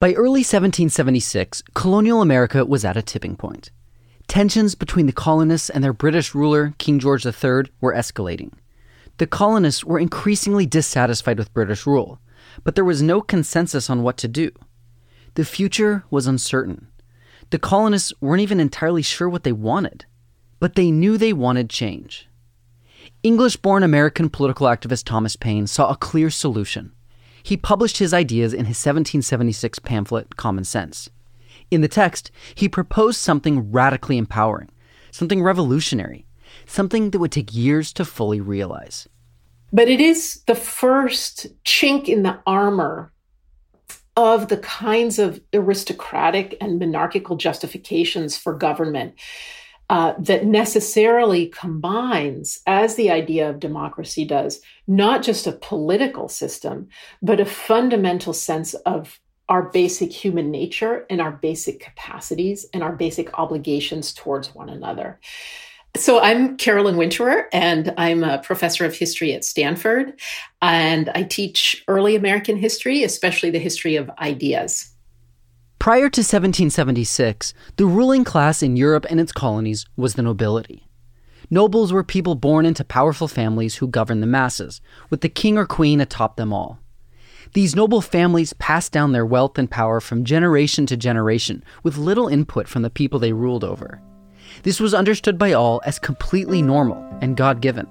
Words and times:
By 0.00 0.12
early 0.12 0.42
1776, 0.42 1.64
colonial 1.74 2.22
America 2.22 2.64
was 2.64 2.84
at 2.84 2.96
a 2.96 3.02
tipping 3.02 3.34
point. 3.34 3.72
Tensions 4.28 4.76
between 4.76 5.06
the 5.06 5.12
colonists 5.12 5.68
and 5.68 5.82
their 5.82 5.92
British 5.92 6.36
ruler, 6.36 6.72
King 6.78 7.00
George 7.00 7.26
III, 7.26 7.64
were 7.80 7.92
escalating. 7.92 8.52
The 9.16 9.26
colonists 9.26 9.84
were 9.84 9.98
increasingly 9.98 10.66
dissatisfied 10.66 11.36
with 11.36 11.52
British 11.52 11.84
rule, 11.84 12.20
but 12.62 12.76
there 12.76 12.84
was 12.84 13.02
no 13.02 13.20
consensus 13.20 13.90
on 13.90 14.04
what 14.04 14.16
to 14.18 14.28
do. 14.28 14.52
The 15.34 15.44
future 15.44 16.04
was 16.10 16.28
uncertain. 16.28 16.86
The 17.50 17.58
colonists 17.58 18.12
weren't 18.20 18.42
even 18.42 18.60
entirely 18.60 19.02
sure 19.02 19.28
what 19.28 19.42
they 19.42 19.50
wanted, 19.50 20.04
but 20.60 20.76
they 20.76 20.92
knew 20.92 21.18
they 21.18 21.32
wanted 21.32 21.68
change. 21.68 22.28
English 23.24 23.56
born 23.56 23.82
American 23.82 24.30
political 24.30 24.68
activist 24.68 25.06
Thomas 25.06 25.34
Paine 25.34 25.66
saw 25.66 25.90
a 25.90 25.96
clear 25.96 26.30
solution. 26.30 26.92
He 27.48 27.56
published 27.56 27.96
his 27.96 28.12
ideas 28.12 28.52
in 28.52 28.66
his 28.66 28.76
1776 28.76 29.78
pamphlet, 29.78 30.36
Common 30.36 30.64
Sense. 30.64 31.08
In 31.70 31.80
the 31.80 31.88
text, 31.88 32.30
he 32.54 32.68
proposed 32.68 33.18
something 33.20 33.72
radically 33.72 34.18
empowering, 34.18 34.68
something 35.12 35.42
revolutionary, 35.42 36.26
something 36.66 37.10
that 37.10 37.18
would 37.18 37.32
take 37.32 37.54
years 37.54 37.90
to 37.94 38.04
fully 38.04 38.38
realize. 38.38 39.08
But 39.72 39.88
it 39.88 39.98
is 39.98 40.42
the 40.46 40.54
first 40.54 41.46
chink 41.64 42.06
in 42.06 42.22
the 42.22 42.38
armor 42.46 43.14
of 44.14 44.48
the 44.48 44.58
kinds 44.58 45.18
of 45.18 45.40
aristocratic 45.54 46.54
and 46.60 46.78
monarchical 46.78 47.36
justifications 47.36 48.36
for 48.36 48.52
government 48.52 49.14
uh, 49.90 50.14
that 50.18 50.44
necessarily 50.44 51.46
combines, 51.46 52.60
as 52.66 52.94
the 52.94 53.10
idea 53.10 53.48
of 53.48 53.60
democracy 53.60 54.24
does, 54.24 54.60
not 54.86 55.22
just 55.22 55.46
a 55.46 55.52
political 55.52 56.28
system, 56.28 56.88
but 57.22 57.40
a 57.40 57.44
fundamental 57.44 58.32
sense 58.32 58.74
of 58.74 59.18
our 59.48 59.70
basic 59.70 60.12
human 60.12 60.50
nature 60.50 61.06
and 61.08 61.20
our 61.22 61.32
basic 61.32 61.80
capacities 61.80 62.66
and 62.74 62.82
our 62.82 62.94
basic 62.94 63.38
obligations 63.38 64.12
towards 64.12 64.54
one 64.54 64.68
another. 64.68 65.18
So 65.96 66.20
I'm 66.20 66.58
Carolyn 66.58 66.96
Winterer, 66.96 67.44
and 67.50 67.94
I'm 67.96 68.22
a 68.22 68.38
professor 68.38 68.84
of 68.84 68.94
history 68.94 69.32
at 69.32 69.42
Stanford. 69.42 70.20
And 70.60 71.08
I 71.14 71.22
teach 71.22 71.82
early 71.88 72.14
American 72.14 72.58
history, 72.58 73.02
especially 73.04 73.50
the 73.50 73.58
history 73.58 73.96
of 73.96 74.10
ideas. 74.18 74.94
Prior 75.78 76.10
to 76.10 76.20
1776, 76.20 77.54
the 77.76 77.86
ruling 77.86 78.24
class 78.24 78.64
in 78.64 78.76
Europe 78.76 79.06
and 79.08 79.20
its 79.20 79.30
colonies 79.30 79.86
was 79.96 80.14
the 80.14 80.22
nobility. 80.22 80.88
Nobles 81.50 81.92
were 81.92 82.02
people 82.02 82.34
born 82.34 82.66
into 82.66 82.84
powerful 82.84 83.28
families 83.28 83.76
who 83.76 83.86
governed 83.86 84.20
the 84.20 84.26
masses, 84.26 84.80
with 85.08 85.20
the 85.20 85.28
king 85.28 85.56
or 85.56 85.66
queen 85.66 86.00
atop 86.00 86.36
them 86.36 86.52
all. 86.52 86.80
These 87.54 87.76
noble 87.76 88.00
families 88.00 88.52
passed 88.54 88.90
down 88.90 89.12
their 89.12 89.24
wealth 89.24 89.56
and 89.56 89.70
power 89.70 90.00
from 90.00 90.24
generation 90.24 90.84
to 90.86 90.96
generation 90.96 91.62
with 91.84 91.96
little 91.96 92.26
input 92.26 92.66
from 92.66 92.82
the 92.82 92.90
people 92.90 93.20
they 93.20 93.32
ruled 93.32 93.62
over. 93.62 94.02
This 94.64 94.80
was 94.80 94.92
understood 94.92 95.38
by 95.38 95.52
all 95.52 95.80
as 95.86 96.00
completely 96.00 96.60
normal 96.60 97.02
and 97.22 97.36
God 97.36 97.60
given. 97.60 97.86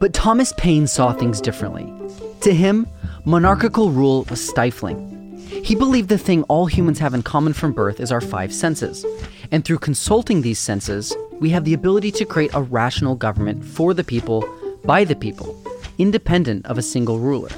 But 0.00 0.14
Thomas 0.14 0.54
Paine 0.56 0.86
saw 0.86 1.12
things 1.12 1.42
differently. 1.42 1.92
To 2.40 2.54
him, 2.54 2.88
monarchical 3.26 3.90
rule 3.90 4.24
was 4.30 4.46
stifling 4.46 5.15
he 5.46 5.74
believed 5.74 6.08
the 6.08 6.18
thing 6.18 6.42
all 6.44 6.66
humans 6.66 6.98
have 6.98 7.14
in 7.14 7.22
common 7.22 7.52
from 7.52 7.72
birth 7.72 8.00
is 8.00 8.12
our 8.12 8.20
five 8.20 8.52
senses. 8.52 9.04
And 9.50 9.64
through 9.64 9.78
consulting 9.78 10.42
these 10.42 10.58
senses, 10.58 11.14
we 11.40 11.50
have 11.50 11.64
the 11.64 11.74
ability 11.74 12.10
to 12.12 12.24
create 12.24 12.52
a 12.54 12.62
rational 12.62 13.14
government 13.14 13.64
for 13.64 13.94
the 13.94 14.04
people, 14.04 14.48
by 14.84 15.04
the 15.04 15.16
people, 15.16 15.60
independent 15.98 16.66
of 16.66 16.78
a 16.78 16.82
single 16.82 17.18
ruler. 17.18 17.50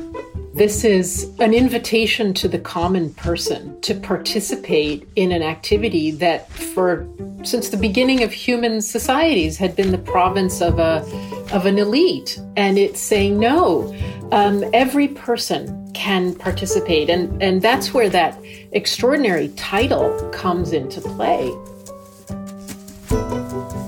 This 0.55 0.83
is 0.83 1.33
an 1.39 1.55
invitation 1.55 2.35
to 2.35 2.49
the 2.49 2.59
common 2.59 3.15
person 3.15 3.81
to 3.83 3.95
participate 3.95 5.09
in 5.15 5.31
an 5.31 5.43
activity 5.43 6.11
that, 6.13 6.51
for 6.51 7.07
since 7.45 7.69
the 7.69 7.77
beginning 7.77 8.25
of 8.25 8.33
human 8.33 8.81
societies, 8.81 9.57
had 9.57 9.77
been 9.77 9.93
the 9.93 9.99
province 9.99 10.61
of 10.61 10.81
a 10.81 11.05
of 11.53 11.65
an 11.65 11.79
elite. 11.79 12.41
And 12.57 12.77
it's 12.77 13.01
saying 13.01 13.39
no. 13.39 13.95
Um, 14.33 14.65
every 14.73 15.09
person 15.09 15.88
can 15.99 16.33
participate, 16.33 17.11
and 17.11 17.43
and 17.43 17.61
that's 17.61 17.93
where 17.93 18.09
that 18.09 18.39
extraordinary 18.71 19.49
title 19.57 20.17
comes 20.31 20.73
into 20.73 21.01
play. 21.01 21.51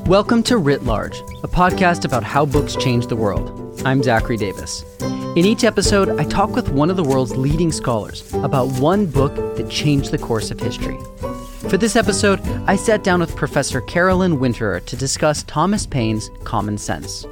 Welcome 0.07 0.43
to 0.43 0.59
Writ 0.59 0.83
Large, 0.83 1.21
a 1.45 1.49
podcast 1.49 2.05
about 2.05 2.25
how 2.25 2.45
books 2.45 2.75
change 2.75 3.07
the 3.07 3.15
world. 3.15 3.81
I'm 3.85 4.03
Zachary 4.03 4.37
Davis. 4.37 4.85
In 5.37 5.45
each 5.45 5.63
episode, 5.63 6.19
I 6.19 6.25
talk 6.25 6.51
with 6.51 6.71
one 6.71 6.91
of 6.91 6.97
the 6.97 7.05
world's 7.05 7.37
leading 7.37 7.71
scholars 7.71 8.35
about 8.35 8.67
one 8.81 9.07
book 9.07 9.37
that 9.57 9.71
changed 9.71 10.11
the 10.11 10.19
course 10.19 10.51
of 10.51 10.59
history. 10.59 10.99
For 11.71 11.77
this 11.77 11.95
episode, 11.95 12.41
I 12.67 12.75
sat 12.75 13.05
down 13.05 13.21
with 13.21 13.37
Professor 13.37 13.81
Carolyn 13.83 14.39
Winterer 14.39 14.85
to 14.85 14.97
discuss 14.97 15.45
Thomas 15.45 15.87
Paine's 15.87 16.29
Common 16.43 16.77
Sense. 16.77 17.25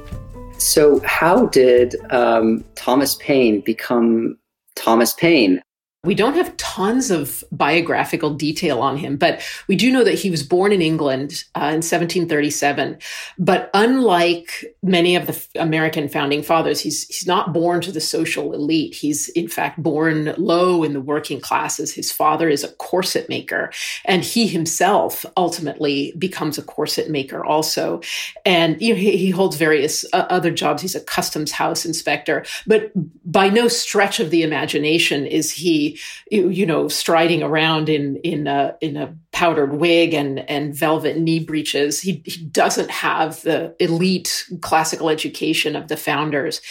So, 0.57 1.01
how 1.05 1.47
did 1.47 1.95
um, 2.11 2.63
Thomas 2.75 3.15
Paine 3.15 3.59
become 3.61 4.38
Thomas 4.79 5.13
Paine? 5.13 5.61
We 6.05 6.15
don't 6.15 6.35
have 6.35 6.55
tons 6.55 7.11
of 7.11 7.43
biographical 7.51 8.33
detail 8.33 8.79
on 8.79 8.95
him, 8.95 9.17
but 9.17 9.41
we 9.67 9.75
do 9.75 9.91
know 9.91 10.05
that 10.05 10.13
he 10.13 10.31
was 10.31 10.43
born 10.43 10.71
in 10.71 10.81
England 10.81 11.43
uh, 11.55 11.75
in 11.75 11.83
1737. 11.83 12.97
But 13.37 13.69
unlike 13.73 14.77
many 14.81 15.17
of 15.17 15.27
the 15.27 15.45
American 15.59 16.07
founding 16.07 16.41
fathers, 16.41 16.79
he's 16.79 17.05
he's 17.07 17.27
not 17.27 17.51
born 17.51 17.81
to 17.81 17.91
the 17.91 17.99
social 17.99 18.53
elite. 18.53 18.95
He's 18.95 19.27
in 19.29 19.49
fact 19.49 19.83
born 19.83 20.33
low 20.37 20.85
in 20.85 20.93
the 20.93 21.01
working 21.01 21.41
classes. 21.41 21.93
His 21.93 22.13
father 22.13 22.47
is 22.47 22.63
a 22.63 22.71
corset 22.75 23.27
maker, 23.27 23.69
and 24.05 24.23
he 24.23 24.47
himself 24.47 25.25
ultimately 25.35 26.13
becomes 26.17 26.57
a 26.57 26.63
corset 26.63 27.09
maker 27.09 27.43
also. 27.43 27.99
And 28.45 28.81
you 28.81 28.93
know, 28.93 28.99
he, 29.01 29.17
he 29.17 29.31
holds 29.31 29.57
various 29.57 30.05
uh, 30.13 30.27
other 30.29 30.51
jobs. 30.51 30.81
He's 30.81 30.95
a 30.95 31.01
customs 31.01 31.51
house 31.51 31.85
inspector, 31.85 32.45
but 32.65 32.93
by 33.29 33.49
no 33.49 33.67
stretch 33.67 34.21
of 34.21 34.29
the 34.29 34.43
imagination 34.43 35.25
is 35.25 35.51
he 35.51 35.88
you 36.29 36.65
know, 36.65 36.87
striding 36.87 37.41
around 37.41 37.89
in 37.89 38.17
in 38.17 38.47
a 38.47 38.75
in 38.81 38.97
a 38.97 39.15
powdered 39.31 39.73
wig 39.73 40.13
and 40.13 40.39
and 40.49 40.75
velvet 40.75 41.17
knee 41.17 41.39
breeches. 41.39 42.01
He 42.01 42.21
he 42.25 42.43
doesn't 42.43 42.91
have 42.91 43.41
the 43.43 43.75
elite 43.79 44.45
classical 44.61 45.09
education 45.09 45.75
of 45.75 45.87
the 45.87 45.97
founders, 45.97 46.61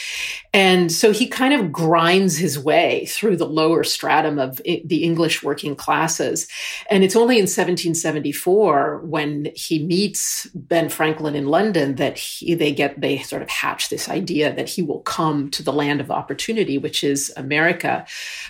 and 0.52 0.92
so 0.92 1.12
he 1.12 1.26
kind 1.26 1.54
of 1.54 1.72
grinds 1.72 2.36
his 2.36 2.58
way 2.58 3.06
through 3.06 3.36
the 3.36 3.46
lower 3.46 3.84
stratum 3.84 4.38
of 4.38 4.60
the 4.64 5.04
English 5.04 5.42
working 5.42 5.76
classes. 5.76 6.46
And 6.90 7.02
it's 7.04 7.16
only 7.16 7.36
in 7.36 7.42
1774 7.42 8.98
when 9.04 9.48
he 9.54 9.84
meets 9.84 10.46
Ben 10.54 10.88
Franklin 10.88 11.34
in 11.34 11.46
London 11.46 11.94
that 11.96 12.18
he, 12.18 12.54
they 12.54 12.72
get 12.72 13.00
they 13.00 13.18
sort 13.18 13.42
of 13.42 13.48
hatch 13.48 13.88
this 13.88 14.08
idea 14.08 14.54
that 14.54 14.68
he 14.68 14.82
will 14.82 15.00
come 15.00 15.50
to 15.52 15.62
the 15.62 15.72
land 15.72 16.00
of 16.00 16.10
opportunity, 16.10 16.76
which 16.76 17.02
is 17.02 17.32
America. 17.36 18.04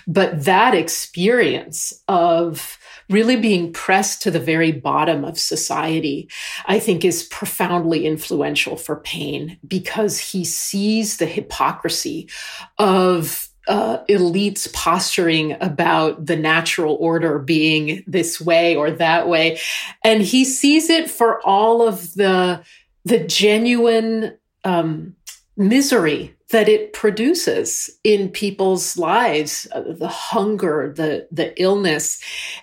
But 0.07 0.43
that 0.45 0.58
that 0.59 0.75
experience 0.75 1.93
of 2.09 2.77
really 3.09 3.37
being 3.37 3.71
pressed 3.71 4.21
to 4.21 4.29
the 4.29 4.41
very 4.41 4.73
bottom 4.73 5.23
of 5.23 5.39
society, 5.39 6.29
I 6.65 6.79
think 6.79 7.05
is 7.05 7.23
profoundly 7.23 8.05
influential 8.05 8.75
for 8.75 8.97
Paine 8.97 9.57
because 9.65 10.19
he 10.19 10.43
sees 10.43 11.15
the 11.15 11.25
hypocrisy 11.25 12.29
of 12.77 13.47
uh, 13.69 14.03
elites 14.09 14.71
posturing 14.73 15.55
about 15.61 16.25
the 16.25 16.35
natural 16.35 16.97
order 16.99 17.39
being 17.39 18.03
this 18.05 18.41
way 18.41 18.75
or 18.75 18.91
that 18.91 19.29
way. 19.29 19.61
And 20.03 20.21
he 20.21 20.43
sees 20.43 20.89
it 20.89 21.09
for 21.09 21.39
all 21.47 21.87
of 21.87 22.13
the, 22.15 22.65
the 23.05 23.19
genuine 23.19 24.37
um, 24.65 25.15
misery 25.55 26.35
that 26.51 26.67
it 26.67 26.93
produces 26.93 27.89
in 28.03 28.29
people's 28.29 28.97
lives 28.97 29.67
uh, 29.71 29.81
the 29.81 30.07
hunger 30.07 30.93
the 30.95 31.27
the 31.31 31.59
illness 31.61 32.21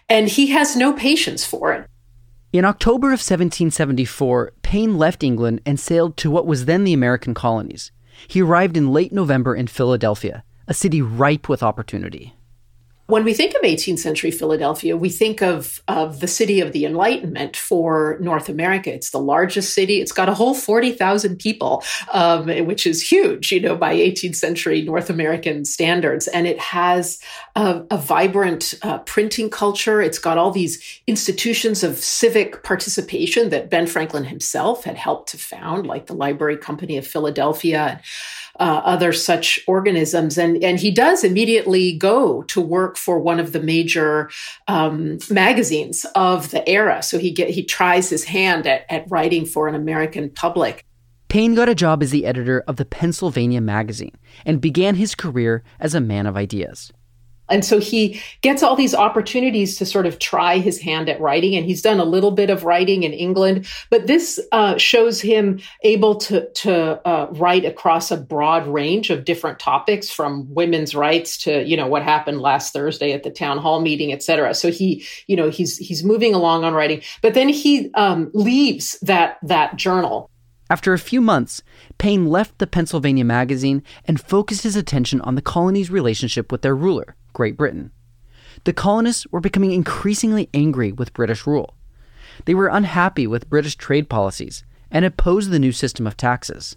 and 0.09 0.29
he 0.29 0.49
has 0.49 0.77
no 0.77 0.93
patience 0.93 1.45
for 1.45 1.73
it 1.73 1.89
in 2.53 2.65
October 2.65 3.09
of 3.09 3.21
1774, 3.21 4.53
Paine 4.63 4.97
left 4.97 5.23
England 5.23 5.61
and 5.67 5.79
sailed 5.79 6.17
to 6.19 6.31
what 6.31 6.47
was 6.47 6.65
then 6.65 6.85
the 6.85 6.95
American 6.95 7.35
colonies. 7.35 7.93
He 8.29 8.41
arrived 8.41 8.77
in 8.77 8.93
late 8.93 9.13
November 9.13 9.55
in 9.55 9.67
Philadelphia, 9.67 10.43
a 10.67 10.73
city 10.73 11.03
ripe 11.03 11.49
with 11.49 11.63
opportunity. 11.63 12.36
When 13.09 13.23
we 13.23 13.35
think 13.35 13.55
of 13.55 13.63
18th 13.63 14.01
century 14.01 14.33
Philadelphia, 14.33 14.97
we 14.97 15.11
think 15.11 15.41
of, 15.41 15.81
of 15.87 16.19
the 16.19 16.27
city 16.27 16.61
of 16.61 16.73
the 16.73 16.85
Enlightenment 16.85 17.57
for 17.57 18.19
North 18.21 18.49
America. 18.49 18.93
It's 18.93 19.11
the 19.11 19.21
largest 19.21 19.75
city. 19.75 20.01
It's 20.01 20.11
got 20.11 20.29
a 20.29 20.35
whole 20.35 20.55
40,000 20.55 21.39
people, 21.39 21.85
um, 22.13 22.49
which 22.67 22.85
is 22.85 23.09
huge, 23.09 23.53
you 23.53 23.61
know, 23.61 23.77
by 23.77 23.95
18th 23.95 24.35
century 24.35 24.83
North 24.83 25.09
American 25.09 25.65
standards. 25.65 26.27
And 26.27 26.49
it 26.49 26.59
has 26.59 27.21
a, 27.55 27.85
a 27.93 27.97
vibrant 27.97 28.75
uh, 28.83 28.99
printing 28.99 29.51
culture. 29.51 30.03
It's 30.03 30.19
got 30.19 30.37
all 30.37 30.51
these 30.51 31.01
institutions 31.07 31.85
of 31.85 31.99
civic 31.99 32.65
participation 32.65 33.51
that 33.51 33.71
Ben 33.71 33.87
Franklin 33.87 34.25
himself 34.25 34.83
had 34.83 34.97
helped 34.97 35.31
to 35.31 35.39
found, 35.39 35.87
like 35.87 36.07
the 36.07 36.15
Library 36.15 36.57
Company 36.57 36.97
of 36.97 37.07
Philadelphia 37.07 38.01
uh, 38.59 38.83
other 38.85 39.13
such 39.13 39.61
organisms. 39.67 40.39
And, 40.39 40.63
and 40.63 40.79
he 40.79 40.91
does 40.91 41.25
immediately 41.25 41.97
go 41.97 42.43
to 42.43 42.61
work 42.61 42.97
for 42.97 43.19
one 43.19 43.41
of 43.41 43.53
the 43.53 43.61
major 43.61 44.31
um, 44.69 45.19
magazines 45.31 46.07
of 46.15 46.51
the 46.51 46.67
era. 46.69 47.03
So 47.03 47.19
he 47.19 47.31
get, 47.31 47.51
he 47.51 47.65
tries 47.65 48.11
his 48.11 48.25
hand 48.25 48.67
at, 48.67 48.85
at 48.91 49.11
writing 49.11 49.47
for 49.47 49.69
an 49.69 49.75
American 49.75 50.31
public. 50.31 50.85
Paine 51.29 51.55
got 51.55 51.69
a 51.69 51.75
job 51.75 52.03
as 52.03 52.13
the 52.13 52.25
editor 52.25 52.63
of 52.69 52.77
the 52.77 52.85
Pennsylvania 52.85 53.61
Magazine 53.61 54.15
and 54.45 54.61
began 54.61 54.95
his 54.95 55.15
career 55.15 55.65
as 55.81 55.95
a 55.95 56.01
man 56.01 56.27
of 56.27 56.37
ideas. 56.37 56.93
And 57.49 57.65
so 57.65 57.79
he 57.79 58.21
gets 58.41 58.63
all 58.63 58.77
these 58.77 58.95
opportunities 58.95 59.77
to 59.77 59.87
sort 59.87 60.07
of 60.07 60.19
try 60.19 60.59
his 60.59 60.81
hand 60.81 61.09
at 61.09 61.21
writing. 61.21 61.55
And 61.57 61.65
he's 61.65 61.83
done 61.83 62.01
a 62.01 62.05
little 62.05 62.31
bit 62.33 62.51
of 62.51 62.65
writing 62.65 63.03
in 63.03 63.13
England, 63.13 63.67
but 63.91 64.07
this 64.07 64.41
uh, 64.53 64.77
shows 64.79 65.21
him 65.21 65.61
able 65.83 66.17
to, 66.17 66.49
to 66.51 67.07
uh, 67.07 67.29
write 67.33 67.65
across 67.65 68.11
a 68.11 68.17
broad 68.17 68.67
range 68.67 69.11
of 69.11 69.25
different 69.25 69.59
topics 69.59 70.11
from 70.11 70.53
women's 70.53 70.95
rights 70.95 71.39
to, 71.39 71.65
you 71.65 71.77
know, 71.77 71.87
what 71.87 72.03
happened 72.03 72.41
last 72.41 72.73
Thursday 72.73 73.13
at 73.13 73.23
the 73.23 73.31
town 73.31 73.59
hall 73.59 73.81
meeting, 73.81 74.13
et 74.13 74.23
cetera. 74.23 74.55
So 74.55 74.71
he, 74.71 75.05
you 75.27 75.37
know, 75.37 75.51
he's, 75.51 75.77
he's 75.79 76.03
moving 76.03 76.35
along 76.35 76.65
on 76.65 76.75
writing, 76.75 77.03
but 77.23 77.35
then 77.35 77.49
he 77.49 77.91
um, 77.95 78.31
leaves 78.35 78.99
that, 79.03 79.39
that 79.43 79.77
journal. 79.77 80.31
After 80.69 80.93
a 80.93 80.99
few 80.99 81.21
months, 81.21 81.63
Paine 81.97 82.27
left 82.27 82.59
the 82.59 82.67
Pennsylvania 82.67 83.25
magazine 83.25 83.83
and 84.05 84.21
focused 84.21 84.65
his 84.65 84.75
attention 84.75 85.21
on 85.21 85.37
the 85.37 85.43
colony's 85.43 85.91
relationship 85.91 86.51
with 86.51 86.63
their 86.63 86.75
ruler, 86.75 87.15
Great 87.33 87.57
Britain. 87.57 87.93
The 88.65 88.73
colonists 88.73 89.27
were 89.31 89.41
becoming 89.41 89.71
increasingly 89.71 90.49
angry 90.53 90.91
with 90.91 91.15
British 91.15 91.47
rule. 91.47 91.75
They 92.47 92.55
were 92.55 92.69
unhappy 92.69 93.27
with 93.27 93.49
British 93.49 93.77
trade 93.77 94.09
policies 94.09 94.65
and 94.91 95.05
opposed 95.05 95.51
the 95.51 95.59
new 95.59 95.73
system 95.73 96.07
of 96.07 96.17
taxes. 96.17 96.77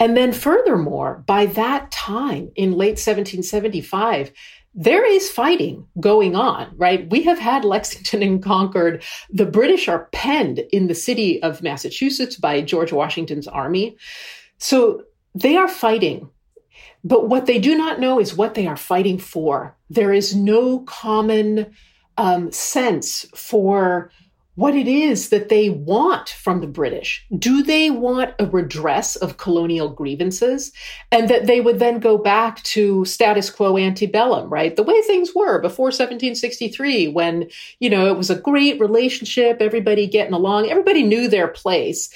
And 0.00 0.16
then, 0.16 0.32
furthermore, 0.32 1.22
by 1.26 1.46
that 1.46 1.90
time 1.90 2.50
in 2.56 2.72
late 2.72 2.98
1775, 2.98 4.32
there 4.74 5.06
is 5.06 5.30
fighting 5.30 5.86
going 6.00 6.34
on, 6.34 6.72
right? 6.76 7.08
We 7.10 7.22
have 7.22 7.38
had 7.38 7.64
Lexington 7.64 8.22
and 8.22 8.42
Concord. 8.42 9.02
The 9.30 9.46
British 9.46 9.88
are 9.88 10.08
penned 10.12 10.58
in 10.58 10.88
the 10.88 10.94
city 10.94 11.42
of 11.42 11.62
Massachusetts 11.62 12.36
by 12.36 12.60
George 12.60 12.92
Washington's 12.92 13.46
army. 13.46 13.96
So 14.58 15.04
they 15.34 15.56
are 15.56 15.68
fighting 15.68 16.30
but 17.04 17.28
what 17.28 17.44
they 17.44 17.58
do 17.58 17.76
not 17.76 18.00
know 18.00 18.18
is 18.18 18.34
what 18.34 18.54
they 18.54 18.66
are 18.66 18.78
fighting 18.78 19.18
for. 19.18 19.76
There 19.90 20.12
is 20.12 20.34
no 20.34 20.80
common 20.80 21.74
um, 22.16 22.50
sense 22.50 23.26
for 23.34 24.10
what 24.56 24.76
it 24.76 24.86
is 24.86 25.30
that 25.30 25.48
they 25.48 25.68
want 25.68 26.28
from 26.28 26.60
the 26.60 26.66
British. 26.66 27.26
Do 27.36 27.62
they 27.62 27.90
want 27.90 28.34
a 28.38 28.46
redress 28.46 29.16
of 29.16 29.36
colonial 29.36 29.88
grievances 29.88 30.72
and 31.10 31.28
that 31.28 31.46
they 31.46 31.60
would 31.60 31.80
then 31.80 31.98
go 31.98 32.16
back 32.16 32.62
to 32.62 33.04
status 33.04 33.50
quo 33.50 33.76
antebellum, 33.76 34.48
right? 34.48 34.76
The 34.76 34.84
way 34.84 35.00
things 35.02 35.34
were 35.34 35.60
before 35.60 35.86
1763 35.86 37.08
when, 37.08 37.48
you 37.80 37.90
know, 37.90 38.06
it 38.06 38.16
was 38.16 38.30
a 38.30 38.38
great 38.38 38.78
relationship, 38.78 39.58
everybody 39.60 40.06
getting 40.06 40.34
along, 40.34 40.70
everybody 40.70 41.02
knew 41.02 41.26
their 41.26 41.48
place. 41.48 42.12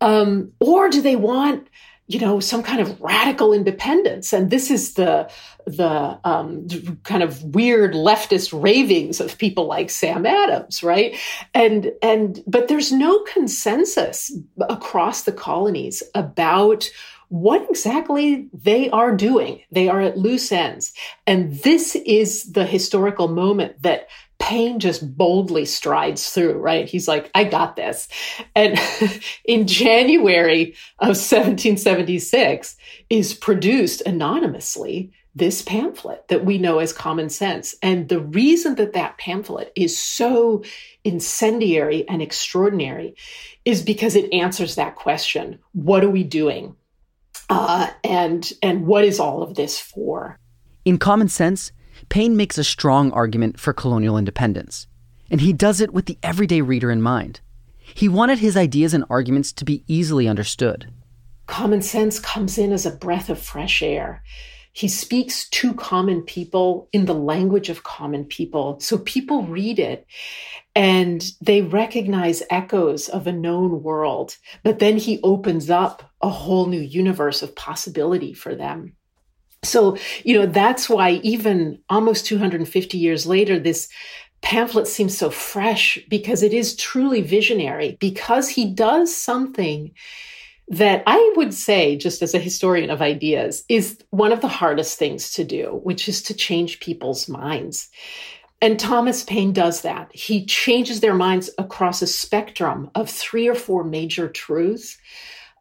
Um, 0.00 0.52
or 0.60 0.88
do 0.88 1.02
they 1.02 1.16
want 1.16 1.68
you 2.06 2.20
know 2.20 2.38
some 2.38 2.62
kind 2.62 2.80
of 2.80 3.00
radical 3.00 3.54
independence 3.54 4.32
and 4.34 4.50
this 4.50 4.70
is 4.70 4.94
the 4.94 5.30
the 5.66 6.18
um, 6.24 6.66
kind 7.04 7.22
of 7.22 7.42
weird 7.42 7.94
leftist 7.94 8.50
ravings 8.62 9.20
of 9.20 9.38
people 9.38 9.66
like 9.66 9.90
sam 9.90 10.26
adams 10.26 10.82
right 10.82 11.16
and 11.54 11.92
and 12.02 12.42
but 12.46 12.68
there's 12.68 12.92
no 12.92 13.20
consensus 13.20 14.30
across 14.68 15.22
the 15.22 15.32
colonies 15.32 16.02
about 16.14 16.90
what 17.28 17.68
exactly 17.68 18.48
they 18.52 18.88
are 18.90 19.16
doing. 19.16 19.60
They 19.72 19.88
are 19.88 20.00
at 20.00 20.16
loose 20.18 20.52
ends. 20.52 20.92
And 21.26 21.54
this 21.62 21.96
is 21.96 22.52
the 22.52 22.64
historical 22.64 23.26
moment 23.26 23.82
that 23.82 24.08
Paine 24.38 24.78
just 24.78 25.16
boldly 25.16 25.64
strides 25.64 26.30
through, 26.30 26.58
right? 26.58 26.88
He's 26.88 27.08
like, 27.08 27.30
I 27.34 27.44
got 27.44 27.76
this. 27.76 28.08
And 28.54 28.78
in 29.44 29.66
January 29.66 30.74
of 30.98 31.16
1776 31.16 32.76
is 33.10 33.34
produced 33.34 34.02
anonymously 34.02 35.12
this 35.34 35.62
pamphlet 35.62 36.28
that 36.28 36.44
we 36.44 36.58
know 36.58 36.78
as 36.78 36.92
common 36.92 37.28
sense. 37.28 37.74
And 37.82 38.08
the 38.08 38.20
reason 38.20 38.76
that 38.76 38.92
that 38.92 39.18
pamphlet 39.18 39.72
is 39.74 39.98
so 39.98 40.62
incendiary 41.02 42.08
and 42.08 42.22
extraordinary 42.22 43.16
is 43.64 43.82
because 43.82 44.14
it 44.14 44.32
answers 44.32 44.76
that 44.76 44.94
question. 44.94 45.58
What 45.72 46.04
are 46.04 46.10
we 46.10 46.22
doing? 46.22 46.76
Uh, 47.50 47.90
and, 48.04 48.52
and 48.62 48.86
what 48.86 49.04
is 49.04 49.18
all 49.18 49.42
of 49.42 49.54
this 49.54 49.78
for? 49.78 50.38
In 50.84 50.98
common 50.98 51.28
sense, 51.28 51.72
Paine 52.08 52.36
makes 52.36 52.58
a 52.58 52.64
strong 52.64 53.10
argument 53.12 53.58
for 53.58 53.72
colonial 53.72 54.16
independence, 54.16 54.86
and 55.30 55.40
he 55.40 55.52
does 55.52 55.80
it 55.80 55.92
with 55.92 56.06
the 56.06 56.18
everyday 56.22 56.60
reader 56.60 56.90
in 56.90 57.02
mind. 57.02 57.40
He 57.78 58.08
wanted 58.08 58.38
his 58.38 58.56
ideas 58.56 58.94
and 58.94 59.04
arguments 59.10 59.52
to 59.54 59.64
be 59.64 59.84
easily 59.86 60.28
understood. 60.28 60.90
Common 61.46 61.82
sense 61.82 62.18
comes 62.18 62.56
in 62.56 62.72
as 62.72 62.86
a 62.86 62.90
breath 62.90 63.28
of 63.28 63.38
fresh 63.38 63.82
air. 63.82 64.22
He 64.74 64.88
speaks 64.88 65.48
to 65.50 65.72
common 65.72 66.22
people 66.22 66.88
in 66.92 67.06
the 67.06 67.14
language 67.14 67.68
of 67.68 67.84
common 67.84 68.24
people. 68.24 68.80
So 68.80 68.98
people 68.98 69.44
read 69.44 69.78
it 69.78 70.04
and 70.74 71.24
they 71.40 71.62
recognize 71.62 72.42
echoes 72.50 73.08
of 73.08 73.28
a 73.28 73.32
known 73.32 73.84
world. 73.84 74.36
But 74.64 74.80
then 74.80 74.96
he 74.96 75.20
opens 75.22 75.70
up 75.70 76.10
a 76.20 76.28
whole 76.28 76.66
new 76.66 76.80
universe 76.80 77.40
of 77.40 77.54
possibility 77.54 78.34
for 78.34 78.56
them. 78.56 78.96
So, 79.62 79.96
you 80.24 80.36
know, 80.36 80.46
that's 80.46 80.88
why 80.88 81.20
even 81.22 81.78
almost 81.88 82.26
250 82.26 82.98
years 82.98 83.26
later, 83.26 83.60
this 83.60 83.88
pamphlet 84.42 84.88
seems 84.88 85.16
so 85.16 85.30
fresh 85.30 86.00
because 86.10 86.42
it 86.42 86.52
is 86.52 86.74
truly 86.74 87.22
visionary, 87.22 87.96
because 88.00 88.48
he 88.48 88.74
does 88.74 89.16
something 89.16 89.92
that 90.68 91.02
I 91.06 91.32
would 91.36 91.52
say, 91.52 91.96
just 91.96 92.22
as 92.22 92.34
a 92.34 92.38
historian 92.38 92.90
of 92.90 93.02
ideas, 93.02 93.64
is 93.68 93.98
one 94.10 94.32
of 94.32 94.40
the 94.40 94.48
hardest 94.48 94.98
things 94.98 95.32
to 95.34 95.44
do, 95.44 95.80
which 95.82 96.08
is 96.08 96.22
to 96.24 96.34
change 96.34 96.80
people's 96.80 97.28
minds. 97.28 97.90
And 98.62 98.78
Thomas 98.78 99.24
Paine 99.24 99.52
does 99.52 99.82
that. 99.82 100.14
He 100.14 100.46
changes 100.46 101.00
their 101.00 101.14
minds 101.14 101.50
across 101.58 102.00
a 102.00 102.06
spectrum 102.06 102.90
of 102.94 103.10
three 103.10 103.46
or 103.46 103.54
four 103.54 103.84
major 103.84 104.28
truths 104.28 104.96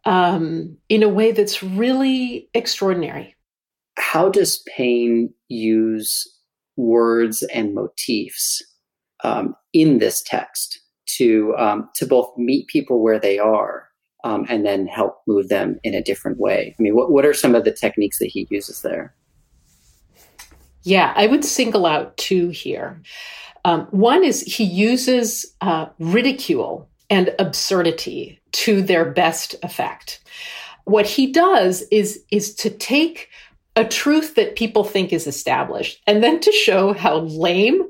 um, 0.06 0.78
in 0.88 1.04
a 1.04 1.10
way 1.10 1.32
that's 1.32 1.62
really 1.62 2.50
extraordinary 2.54 3.36
how 3.98 4.30
does 4.30 4.64
Paine 4.76 5.34
use 5.48 6.28
words 6.76 7.44
and 7.44 7.76
motifs 7.76 8.62
um, 9.24 9.56
in 9.74 10.00
this 10.00 10.22
text 10.22 10.80
to 11.06 11.56
um, 11.58 11.90
to 11.96 12.06
both 12.06 12.32
meet 12.38 12.68
people 12.68 13.02
where 13.02 13.20
they 13.20 13.38
are 13.38 13.88
um, 14.24 14.46
and 14.50 14.66
then 14.66 14.88
help 14.88 15.22
move 15.28 15.50
them 15.50 15.80
in 15.84 15.94
a 15.94 16.02
different 16.02 16.40
way? 16.40 16.76
I 16.78 16.82
mean, 16.82 16.96
what 16.96 17.12
what 17.12 17.26
are 17.26 17.34
some 17.34 17.56
of 17.56 17.64
the 17.64 17.72
techniques 17.72 18.20
that 18.20 18.28
he 18.28 18.48
uses 18.50 18.82
there? 18.82 19.14
Yeah, 20.84 21.14
I 21.16 21.28
would 21.28 21.46
single 21.46 21.86
out 21.86 22.18
two 22.18 22.50
here. 22.50 23.02
Um, 23.66 23.88
one 23.92 24.24
is 24.24 24.42
he 24.42 24.66
uses 24.66 25.56
uh, 25.62 25.88
ridicule 26.00 26.90
and 27.10 27.34
absurdity 27.40 28.42
to 28.52 28.82
their 28.82 29.06
best 29.06 29.56
effect. 29.64 30.20
What 30.86 31.06
he 31.06 31.32
does 31.32 31.84
is 31.92 32.24
is 32.32 32.54
to 32.56 32.70
take 32.70 33.30
a 33.76 33.84
truth 33.84 34.36
that 34.36 34.56
people 34.56 34.84
think 34.84 35.12
is 35.12 35.26
established, 35.26 36.02
and 36.06 36.24
then 36.24 36.40
to 36.40 36.52
show 36.52 36.94
how 36.94 37.22
lame 37.22 37.82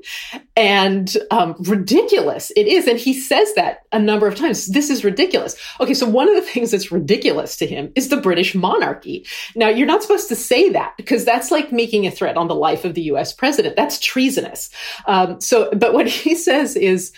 and 0.56 1.14
um, 1.30 1.54
ridiculous 1.60 2.50
it 2.56 2.66
is. 2.66 2.86
And 2.86 2.98
he 2.98 3.12
says 3.12 3.52
that 3.54 3.80
a 3.92 3.98
number 3.98 4.26
of 4.26 4.34
times. 4.34 4.66
This 4.66 4.88
is 4.88 5.04
ridiculous. 5.04 5.56
Okay, 5.80 5.92
so 5.92 6.08
one 6.08 6.28
of 6.28 6.36
the 6.36 6.50
things 6.50 6.70
that's 6.70 6.90
ridiculous 6.90 7.56
to 7.58 7.66
him 7.66 7.92
is 7.96 8.08
the 8.08 8.16
British 8.16 8.54
monarchy. 8.54 9.26
Now, 9.54 9.68
you're 9.68 9.86
not 9.86 10.02
supposed 10.02 10.28
to 10.28 10.36
say 10.36 10.70
that 10.70 10.94
because 10.96 11.24
that's 11.24 11.50
like 11.50 11.72
making 11.72 12.06
a 12.06 12.10
threat 12.10 12.36
on 12.36 12.48
the 12.48 12.54
life 12.54 12.84
of 12.84 12.94
the 12.94 13.02
US 13.02 13.32
president. 13.32 13.76
That's 13.76 13.98
treasonous. 13.98 14.70
Um, 15.06 15.40
so, 15.40 15.70
but 15.72 15.92
what 15.92 16.06
he 16.08 16.34
says 16.34 16.76
is, 16.76 17.12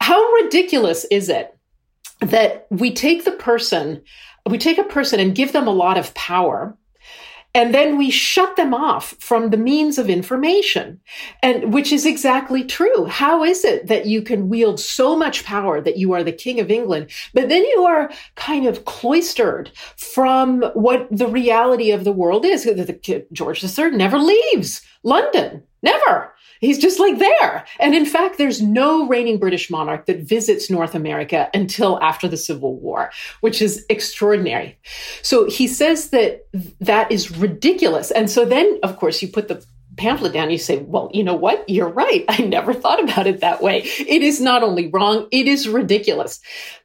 how 0.00 0.22
ridiculous 0.42 1.04
is 1.10 1.28
it 1.28 1.56
that 2.20 2.66
we 2.70 2.92
take 2.92 3.24
the 3.24 3.32
person, 3.32 4.02
we 4.48 4.58
take 4.58 4.78
a 4.78 4.84
person 4.84 5.20
and 5.20 5.34
give 5.34 5.52
them 5.52 5.66
a 5.66 5.72
lot 5.72 5.98
of 5.98 6.14
power 6.14 6.76
and 7.58 7.74
then 7.74 7.98
we 7.98 8.08
shut 8.08 8.54
them 8.54 8.72
off 8.72 9.16
from 9.18 9.50
the 9.50 9.56
means 9.56 9.98
of 9.98 10.08
information 10.08 11.00
and 11.42 11.74
which 11.74 11.90
is 11.92 12.06
exactly 12.06 12.62
true 12.62 13.06
how 13.06 13.42
is 13.42 13.64
it 13.64 13.88
that 13.88 14.06
you 14.06 14.22
can 14.22 14.48
wield 14.48 14.78
so 14.78 15.16
much 15.16 15.44
power 15.44 15.80
that 15.80 15.96
you 15.96 16.12
are 16.12 16.22
the 16.22 16.32
king 16.44 16.60
of 16.60 16.70
england 16.70 17.10
but 17.34 17.48
then 17.48 17.64
you 17.64 17.84
are 17.84 18.10
kind 18.36 18.64
of 18.64 18.84
cloistered 18.84 19.70
from 19.96 20.62
what 20.74 21.08
the 21.10 21.26
reality 21.26 21.90
of 21.90 22.04
the 22.04 22.12
world 22.12 22.44
is 22.44 22.64
george 23.32 23.64
iii 23.64 23.90
never 23.90 24.18
leaves 24.18 24.82
London. 25.02 25.62
Never. 25.82 26.34
He's 26.60 26.78
just 26.78 26.98
like 26.98 27.18
there. 27.18 27.64
And 27.78 27.94
in 27.94 28.06
fact, 28.06 28.38
there's 28.38 28.60
no 28.60 29.06
reigning 29.06 29.38
British 29.38 29.70
monarch 29.70 30.06
that 30.06 30.20
visits 30.20 30.70
North 30.70 30.94
America 30.94 31.48
until 31.54 32.00
after 32.00 32.28
the 32.28 32.36
Civil 32.36 32.76
War, 32.76 33.10
which 33.40 33.62
is 33.62 33.84
extraordinary. 33.88 34.78
So 35.22 35.48
he 35.48 35.66
says 35.66 36.10
that 36.10 36.46
that 36.80 37.12
is 37.12 37.36
ridiculous. 37.36 38.10
And 38.10 38.30
so 38.30 38.44
then, 38.44 38.78
of 38.82 38.96
course, 38.96 39.22
you 39.22 39.28
put 39.28 39.48
the 39.48 39.64
pamphlet 39.96 40.32
down, 40.32 40.50
you 40.50 40.58
say, 40.58 40.78
well, 40.78 41.10
you 41.12 41.24
know 41.24 41.34
what? 41.34 41.68
You're 41.68 41.88
right. 41.88 42.24
I 42.28 42.42
never 42.42 42.72
thought 42.72 43.02
about 43.02 43.26
it 43.26 43.40
that 43.40 43.60
way. 43.60 43.82
It 43.82 44.22
is 44.22 44.40
not 44.40 44.62
only 44.62 44.88
wrong, 44.88 45.26
it 45.30 45.48
is 45.48 45.68
ridiculous. 45.68 46.40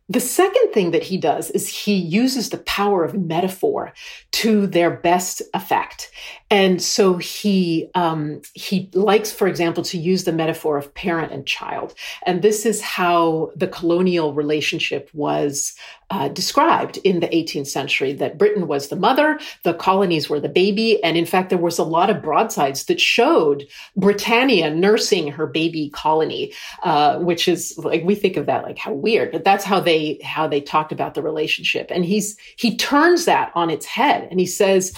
The 0.10 0.20
second 0.20 0.74
thing 0.74 0.92
that 0.92 1.04
he 1.04 1.18
does 1.18 1.50
is 1.52 1.68
he 1.68 1.96
uses 1.96 2.50
the 2.50 2.58
power 2.58 3.06
of 3.06 3.14
metaphor 3.14 3.94
to 4.34 4.68
their 4.68 4.92
best 4.92 5.42
effect. 5.54 6.12
And 6.50 6.82
so 6.82 7.18
he 7.18 7.90
um, 7.96 8.42
he 8.54 8.90
likes, 8.94 9.32
for 9.32 9.48
example, 9.48 9.84
to 9.86 9.98
use 9.98 10.24
the 10.24 10.32
metaphor 10.32 10.78
of 10.78 10.94
parent 10.94 11.32
and 11.32 11.48
child. 11.48 11.96
And 12.26 12.42
this 12.42 12.66
is 12.66 12.82
how 12.82 13.52
the 13.56 13.68
colonial 13.68 14.34
relationship 14.34 15.10
was 15.14 15.74
uh, 16.14 16.28
described 16.28 16.98
in 16.98 17.22
the 17.22 17.28
18th 17.28 17.66
century 17.66 18.14
that 18.14 18.38
Britain 18.38 18.68
was 18.68 18.90
the 18.90 18.96
mother, 18.96 19.40
the 19.64 19.74
colonies 19.74 20.30
were 20.30 20.40
the 20.40 20.48
baby. 20.48 21.04
And 21.04 21.18
in 21.18 21.26
fact, 21.26 21.50
there 21.50 21.58
was 21.58 21.80
a 21.80 21.84
lot 21.84 22.12
of 22.12 22.22
broadsides 22.22 22.86
that 22.86 23.02
showed 23.02 23.66
Britannia 23.98 24.70
nursing 24.70 25.30
her 25.30 25.48
baby 25.48 25.90
colony, 25.90 26.54
uh, 26.84 27.18
which 27.18 27.48
is 27.48 27.76
like, 27.80 28.04
we 28.04 28.14
think 28.14 28.38
of 28.38 28.46
that 28.46 28.64
like 28.64 28.78
how 28.78 28.94
weird, 28.94 29.32
but 29.32 29.44
that's 29.44 29.64
how 29.64 29.80
they, 29.80 29.93
how 30.24 30.48
they 30.48 30.62
talked 30.62 30.92
about 30.92 31.14
the 31.14 31.22
relationship. 31.22 31.88
And 31.90 32.06
he's, 32.06 32.38
he 32.58 32.76
turns 32.78 33.26
that 33.26 33.52
on 33.56 33.70
its 33.70 33.86
head 33.86 34.28
and 34.30 34.40
he 34.40 34.46
says, 34.46 34.94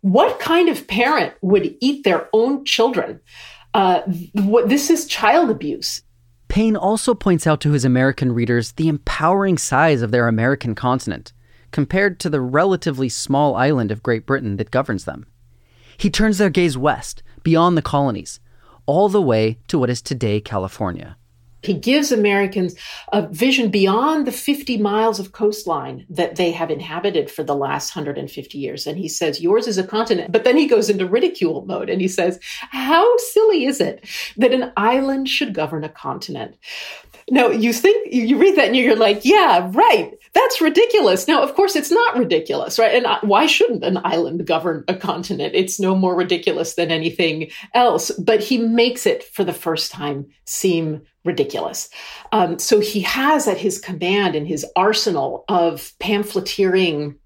what 0.00 0.40
kind 0.40 0.68
of 0.68 0.86
parent 0.86 1.34
would 1.42 1.76
eat 1.80 2.04
their 2.04 2.28
own 2.32 2.64
children? 2.64 3.20
Uh, 3.74 4.02
what, 4.34 4.68
this 4.68 4.90
is 4.90 5.06
child 5.06 5.48
abuse. 5.50 6.02
Paine 6.48 6.76
also 6.76 7.14
points 7.14 7.46
out 7.46 7.60
to 7.62 7.72
his 7.72 7.84
American 7.84 8.32
readers 8.32 8.72
the 8.72 8.88
empowering 8.88 9.56
size 9.56 10.02
of 10.02 10.10
their 10.10 10.28
American 10.28 10.74
continent, 10.74 11.32
compared 11.70 12.20
to 12.20 12.28
the 12.28 12.40
relatively 12.42 13.08
small 13.08 13.56
island 13.56 13.90
of 13.90 14.02
Great 14.02 14.26
Britain 14.26 14.58
that 14.58 14.70
governs 14.70 15.06
them. 15.06 15.24
He 15.96 16.10
turns 16.10 16.36
their 16.36 16.50
gaze 16.50 16.76
west, 16.76 17.22
beyond 17.42 17.78
the 17.78 17.82
colonies, 17.82 18.40
all 18.84 19.08
the 19.08 19.22
way 19.22 19.58
to 19.68 19.78
what 19.78 19.88
is 19.88 20.02
today 20.02 20.40
California. 20.40 21.16
He 21.62 21.74
gives 21.74 22.12
Americans 22.12 22.74
a 23.12 23.26
vision 23.28 23.70
beyond 23.70 24.26
the 24.26 24.32
50 24.32 24.78
miles 24.78 25.20
of 25.20 25.32
coastline 25.32 26.06
that 26.10 26.36
they 26.36 26.50
have 26.50 26.70
inhabited 26.70 27.30
for 27.30 27.42
the 27.42 27.54
last 27.54 27.94
150 27.94 28.58
years. 28.58 28.86
And 28.86 28.98
he 28.98 29.08
says, 29.08 29.40
yours 29.40 29.66
is 29.66 29.78
a 29.78 29.86
continent. 29.86 30.32
But 30.32 30.44
then 30.44 30.56
he 30.56 30.66
goes 30.66 30.90
into 30.90 31.06
ridicule 31.06 31.64
mode 31.64 31.88
and 31.88 32.00
he 32.00 32.08
says, 32.08 32.38
how 32.70 33.16
silly 33.18 33.64
is 33.64 33.80
it 33.80 34.04
that 34.36 34.52
an 34.52 34.72
island 34.76 35.28
should 35.28 35.54
govern 35.54 35.84
a 35.84 35.88
continent? 35.88 36.56
Now, 37.30 37.48
you 37.48 37.72
think, 37.72 38.12
you 38.12 38.36
read 38.36 38.56
that 38.56 38.66
and 38.66 38.76
you're 38.76 38.96
like, 38.96 39.24
yeah, 39.24 39.70
right. 39.72 40.12
That's 40.34 40.60
ridiculous. 40.60 41.28
Now, 41.28 41.42
of 41.42 41.54
course, 41.54 41.76
it's 41.76 41.90
not 41.90 42.16
ridiculous, 42.16 42.78
right? 42.78 42.94
And 42.94 43.06
why 43.28 43.46
shouldn't 43.46 43.84
an 43.84 43.98
island 44.02 44.46
govern 44.46 44.82
a 44.88 44.96
continent? 44.96 45.54
It's 45.54 45.78
no 45.78 45.94
more 45.94 46.16
ridiculous 46.16 46.74
than 46.74 46.90
anything 46.90 47.50
else. 47.74 48.10
But 48.12 48.42
he 48.42 48.58
makes 48.58 49.06
it 49.06 49.22
for 49.22 49.44
the 49.44 49.52
first 49.52 49.92
time 49.92 50.26
seem 50.46 51.02
ridiculous. 51.24 51.88
Um, 52.32 52.58
so 52.58 52.80
he 52.80 53.00
has 53.02 53.46
at 53.46 53.58
his 53.58 53.78
command 53.78 54.34
in 54.34 54.46
his 54.46 54.66
arsenal 54.76 55.44
of 55.48 55.92
pamphleteering 55.98 57.16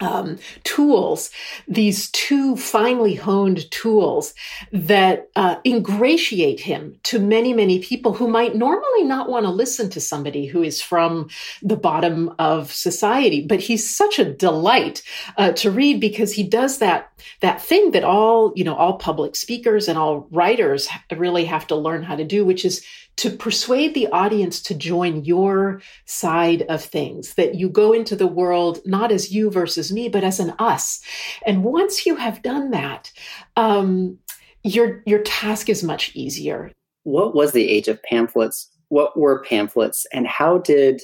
um, 0.00 0.38
tools, 0.64 1.30
these 1.66 2.10
two 2.10 2.56
finely 2.56 3.14
honed 3.14 3.70
tools 3.70 4.34
that 4.72 5.28
uh, 5.36 5.56
ingratiate 5.64 6.60
him 6.60 6.98
to 7.04 7.18
many, 7.18 7.54
many 7.54 7.78
people 7.78 8.12
who 8.12 8.28
might 8.28 8.54
normally 8.54 9.04
not 9.04 9.30
want 9.30 9.46
to 9.46 9.50
listen 9.50 9.88
to 9.90 10.00
somebody 10.00 10.46
who 10.46 10.62
is 10.62 10.82
from 10.82 11.30
the 11.62 11.76
bottom 11.76 12.34
of 12.38 12.72
society. 12.72 13.46
But 13.46 13.60
he's 13.60 13.88
such 13.88 14.18
a 14.18 14.30
delight 14.30 15.02
uh, 15.38 15.52
to 15.52 15.70
read 15.70 16.00
because 16.00 16.32
he 16.32 16.42
does 16.42 16.78
that 16.78 17.10
that 17.40 17.62
thing 17.62 17.92
that 17.92 18.04
all 18.04 18.52
you 18.54 18.64
know 18.64 18.74
all 18.74 18.98
public 18.98 19.34
speakers 19.34 19.88
and 19.88 19.98
all 19.98 20.28
writers 20.30 20.88
really 21.14 21.46
have 21.46 21.66
to 21.68 21.74
learn 21.76 22.02
how 22.02 22.16
to 22.16 22.24
do, 22.24 22.44
which 22.44 22.64
is 22.64 22.84
to 23.16 23.30
persuade 23.30 23.94
the 23.94 24.08
audience 24.08 24.60
to 24.62 24.74
join 24.74 25.24
your 25.24 25.80
side 26.04 26.62
of 26.68 26.84
things, 26.84 27.34
that 27.34 27.54
you 27.54 27.68
go 27.68 27.92
into 27.92 28.14
the 28.14 28.26
world 28.26 28.80
not 28.84 29.10
as 29.10 29.32
you 29.32 29.50
versus 29.50 29.90
me, 29.92 30.08
but 30.08 30.22
as 30.22 30.38
an 30.38 30.50
us. 30.58 31.00
And 31.46 31.64
once 31.64 32.04
you 32.04 32.16
have 32.16 32.42
done 32.42 32.70
that, 32.72 33.10
um, 33.56 34.18
your 34.62 35.02
your 35.06 35.22
task 35.22 35.68
is 35.68 35.82
much 35.82 36.14
easier. 36.14 36.72
What 37.04 37.34
was 37.34 37.52
the 37.52 37.68
age 37.68 37.88
of 37.88 38.02
pamphlets? 38.02 38.70
What 38.88 39.16
were 39.16 39.42
pamphlets, 39.42 40.06
and 40.12 40.26
how 40.26 40.58
did 40.58 41.02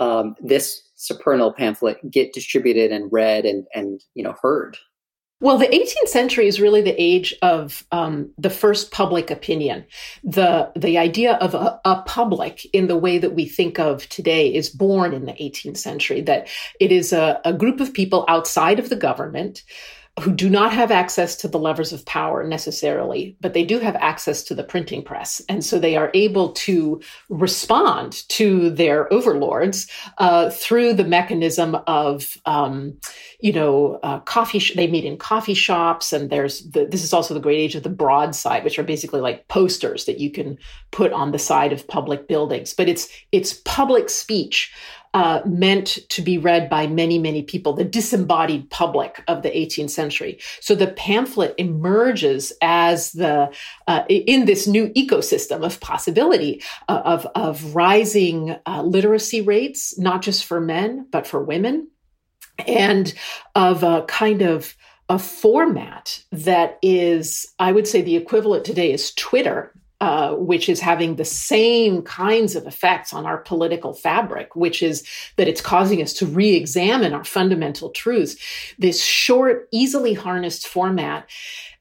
um, 0.00 0.34
this 0.40 0.82
supernal 0.96 1.52
pamphlet 1.52 1.98
get 2.10 2.32
distributed 2.32 2.92
and 2.92 3.10
read 3.12 3.44
and 3.46 3.66
and 3.74 4.02
you 4.14 4.22
know 4.22 4.34
heard? 4.42 4.76
Well, 5.38 5.58
the 5.58 5.66
18th 5.66 6.08
century 6.08 6.46
is 6.46 6.62
really 6.62 6.80
the 6.80 7.00
age 7.00 7.34
of 7.42 7.84
um, 7.92 8.30
the 8.38 8.48
first 8.48 8.90
public 8.90 9.30
opinion. 9.30 9.84
The 10.24 10.72
the 10.74 10.96
idea 10.96 11.34
of 11.34 11.54
a, 11.54 11.78
a, 11.84 12.02
public 12.06 12.64
in 12.72 12.86
the 12.86 12.96
way 12.96 13.18
that 13.18 13.34
we 13.34 13.44
think 13.46 13.78
of 13.78 14.08
today 14.08 14.54
is 14.54 14.70
born 14.70 15.12
in 15.12 15.26
the 15.26 15.34
18th 15.34 15.76
century. 15.76 16.22
That 16.22 16.48
it 16.80 16.90
is 16.90 17.12
a, 17.12 17.38
a 17.44 17.52
group 17.52 17.80
of 17.80 17.92
people 17.92 18.24
outside 18.28 18.78
of 18.78 18.88
the 18.88 18.96
government 18.96 19.62
who 20.20 20.32
do 20.32 20.48
not 20.48 20.72
have 20.72 20.90
access 20.90 21.36
to 21.36 21.48
the 21.48 21.58
levers 21.58 21.92
of 21.92 22.04
power 22.06 22.42
necessarily, 22.42 23.36
but 23.42 23.52
they 23.52 23.64
do 23.64 23.78
have 23.78 23.94
access 23.96 24.42
to 24.42 24.54
the 24.54 24.64
printing 24.64 25.02
press. 25.02 25.42
And 25.46 25.62
so 25.62 25.78
they 25.78 25.94
are 25.94 26.10
able 26.14 26.52
to 26.52 27.02
respond 27.28 28.26
to 28.30 28.70
their 28.70 29.12
overlords 29.12 29.90
uh, 30.16 30.48
through 30.48 30.94
the 30.94 31.04
mechanism 31.04 31.76
of, 31.86 32.38
um, 32.46 32.98
you 33.40 33.52
know, 33.52 34.00
uh, 34.02 34.20
coffee. 34.20 34.58
Sh- 34.58 34.74
they 34.74 34.86
meet 34.86 35.04
in 35.04 35.18
coffee 35.18 35.54
shops, 35.54 36.14
and 36.14 36.30
there's 36.30 36.62
the, 36.70 36.86
this 36.86 37.04
is 37.04 37.12
also 37.12 37.34
the 37.34 37.40
great 37.40 37.58
age 37.58 37.74
of 37.74 37.82
the 37.82 37.90
broadside, 37.90 38.64
which 38.64 38.78
are 38.78 38.84
basically 38.84 39.20
like 39.20 39.46
posters 39.48 40.06
that 40.06 40.18
you 40.18 40.30
can 40.30 40.56
put 40.92 41.12
on 41.12 41.32
the 41.32 41.38
side 41.38 41.74
of 41.74 41.86
public 41.88 42.26
buildings. 42.26 42.72
But 42.72 42.88
it's 42.88 43.08
it's 43.32 43.52
public 43.64 44.08
speech 44.08 44.72
uh, 45.14 45.40
meant 45.46 45.98
to 46.10 46.22
be 46.22 46.38
read 46.38 46.68
by 46.68 46.86
many, 46.86 47.18
many 47.18 47.42
people, 47.42 47.72
the 47.72 47.84
disembodied 47.84 48.70
public 48.70 49.22
of 49.28 49.42
the 49.42 49.50
18th 49.50 49.90
century. 49.90 50.38
So 50.60 50.74
the 50.74 50.88
pamphlet 50.88 51.54
emerges 51.58 52.52
as 52.62 53.12
the 53.12 53.52
uh, 53.86 54.04
in 54.08 54.46
this 54.46 54.66
new 54.66 54.88
ecosystem 54.90 55.64
of 55.64 55.80
possibility 55.80 56.62
uh, 56.88 57.02
of 57.04 57.26
of 57.34 57.74
rising 57.74 58.56
uh, 58.66 58.82
literacy 58.82 59.40
rates, 59.40 59.98
not 59.98 60.22
just 60.22 60.44
for 60.44 60.60
men 60.60 61.06
but 61.10 61.26
for 61.26 61.42
women, 61.42 61.88
and 62.66 63.12
of 63.54 63.82
a 63.82 64.02
kind 64.02 64.42
of 64.42 64.76
a 65.08 65.18
format 65.18 66.22
that 66.32 66.78
is, 66.82 67.46
I 67.58 67.72
would 67.72 67.86
say, 67.86 68.02
the 68.02 68.16
equivalent 68.16 68.64
today 68.64 68.92
is 68.92 69.14
Twitter 69.14 69.72
uh, 70.00 70.34
which 70.34 70.68
is 70.68 70.80
having 70.80 71.16
the 71.16 71.24
same 71.24 72.02
kinds 72.02 72.54
of 72.54 72.66
effects 72.66 73.14
on 73.14 73.24
our 73.24 73.38
political 73.38 73.94
fabric, 73.94 74.54
which 74.54 74.82
is 74.82 75.06
that 75.36 75.48
it's 75.48 75.62
causing 75.62 76.02
us 76.02 76.12
to 76.12 76.26
re 76.26 76.54
examine 76.54 77.14
our 77.14 77.24
fundamental 77.24 77.90
truths. 77.90 78.36
This 78.78 79.02
short, 79.02 79.68
easily 79.72 80.12
harnessed 80.12 80.68
format 80.68 81.26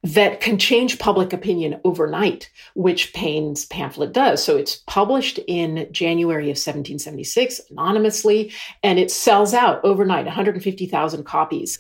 that 0.02 0.40
can 0.40 0.58
change 0.58 1.00
public 1.00 1.34
opinion 1.34 1.82
overnight, 1.84 2.50
which 2.76 3.12
Paine's 3.14 3.66
pamphlet 3.66 4.14
does. 4.14 4.44
So 4.44 4.56
it's 4.56 4.78
published 4.88 5.40
in 5.48 5.88
January 5.92 6.46
of 6.46 6.58
1776 6.58 7.60
anonymously, 7.72 8.54
and 8.84 9.00
it 9.00 9.12
sells 9.12 9.54
out 9.54 9.84
overnight 9.84 10.26
150,000 10.26 11.24
copies. 11.26 11.80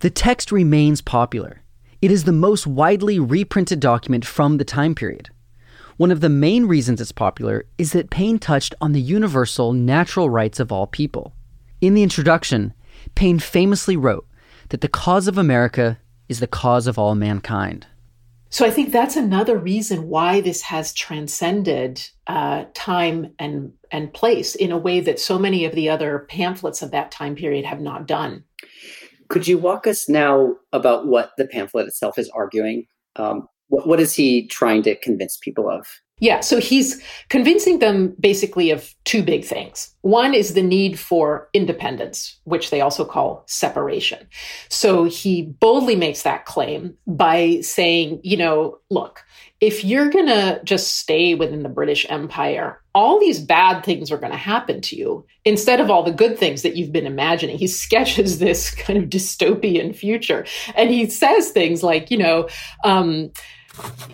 The 0.00 0.10
text 0.10 0.50
remains 0.50 1.00
popular. 1.00 1.62
It 2.02 2.10
is 2.10 2.24
the 2.24 2.32
most 2.32 2.66
widely 2.66 3.18
reprinted 3.18 3.78
document 3.80 4.24
from 4.24 4.58
the 4.58 4.64
time 4.64 4.94
period. 4.94 5.30
One 6.00 6.10
of 6.10 6.22
the 6.22 6.30
main 6.30 6.64
reasons 6.64 6.98
it's 7.02 7.12
popular 7.12 7.66
is 7.76 7.92
that 7.92 8.08
Paine 8.08 8.38
touched 8.38 8.74
on 8.80 8.92
the 8.92 9.02
universal 9.02 9.74
natural 9.74 10.30
rights 10.30 10.58
of 10.58 10.72
all 10.72 10.86
people. 10.86 11.34
In 11.82 11.92
the 11.92 12.02
introduction, 12.02 12.72
Paine 13.14 13.38
famously 13.38 13.98
wrote 13.98 14.26
that 14.70 14.80
the 14.80 14.88
cause 14.88 15.28
of 15.28 15.36
America 15.36 15.98
is 16.26 16.40
the 16.40 16.46
cause 16.46 16.86
of 16.86 16.98
all 16.98 17.14
mankind. 17.14 17.86
So 18.48 18.64
I 18.64 18.70
think 18.70 18.92
that's 18.92 19.14
another 19.14 19.58
reason 19.58 20.08
why 20.08 20.40
this 20.40 20.62
has 20.62 20.94
transcended 20.94 22.02
uh, 22.26 22.64
time 22.72 23.34
and 23.38 23.74
and 23.92 24.10
place 24.14 24.54
in 24.54 24.72
a 24.72 24.78
way 24.78 25.00
that 25.00 25.20
so 25.20 25.38
many 25.38 25.66
of 25.66 25.74
the 25.74 25.90
other 25.90 26.20
pamphlets 26.30 26.80
of 26.80 26.92
that 26.92 27.10
time 27.10 27.34
period 27.34 27.66
have 27.66 27.82
not 27.82 28.06
done. 28.06 28.44
Could 29.28 29.46
you 29.46 29.58
walk 29.58 29.86
us 29.86 30.08
now 30.08 30.54
about 30.72 31.06
what 31.06 31.32
the 31.36 31.46
pamphlet 31.46 31.88
itself 31.88 32.18
is 32.18 32.30
arguing? 32.30 32.86
Um, 33.16 33.48
what, 33.70 33.86
what 33.86 34.00
is 34.00 34.14
he 34.14 34.46
trying 34.46 34.82
to 34.82 34.94
convince 34.96 35.38
people 35.38 35.68
of? 35.70 35.86
Yeah, 36.20 36.40
so 36.40 36.60
he's 36.60 37.02
convincing 37.30 37.78
them 37.78 38.14
basically 38.20 38.70
of 38.70 38.94
two 39.04 39.22
big 39.22 39.42
things. 39.42 39.94
One 40.02 40.34
is 40.34 40.52
the 40.52 40.62
need 40.62 40.98
for 40.98 41.48
independence, 41.54 42.38
which 42.44 42.68
they 42.68 42.82
also 42.82 43.06
call 43.06 43.42
separation. 43.46 44.28
So 44.68 45.04
he 45.04 45.54
boldly 45.60 45.96
makes 45.96 46.22
that 46.22 46.44
claim 46.44 46.94
by 47.06 47.60
saying, 47.62 48.20
you 48.22 48.36
know, 48.36 48.78
look, 48.90 49.24
if 49.60 49.82
you're 49.82 50.10
going 50.10 50.26
to 50.26 50.60
just 50.62 50.98
stay 50.98 51.34
within 51.34 51.62
the 51.62 51.68
British 51.70 52.06
Empire, 52.10 52.82
all 52.94 53.18
these 53.18 53.40
bad 53.40 53.82
things 53.82 54.10
are 54.10 54.18
going 54.18 54.32
to 54.32 54.38
happen 54.38 54.80
to 54.82 54.96
you 54.96 55.24
instead 55.46 55.80
of 55.80 55.90
all 55.90 56.02
the 56.02 56.12
good 56.12 56.38
things 56.38 56.62
that 56.62 56.76
you've 56.76 56.92
been 56.92 57.06
imagining. 57.06 57.56
He 57.56 57.66
sketches 57.66 58.38
this 58.38 58.74
kind 58.74 59.02
of 59.02 59.08
dystopian 59.08 59.96
future 59.96 60.44
and 60.74 60.90
he 60.90 61.08
says 61.08 61.50
things 61.50 61.82
like, 61.82 62.10
you 62.10 62.18
know, 62.18 62.48
um, 62.84 63.30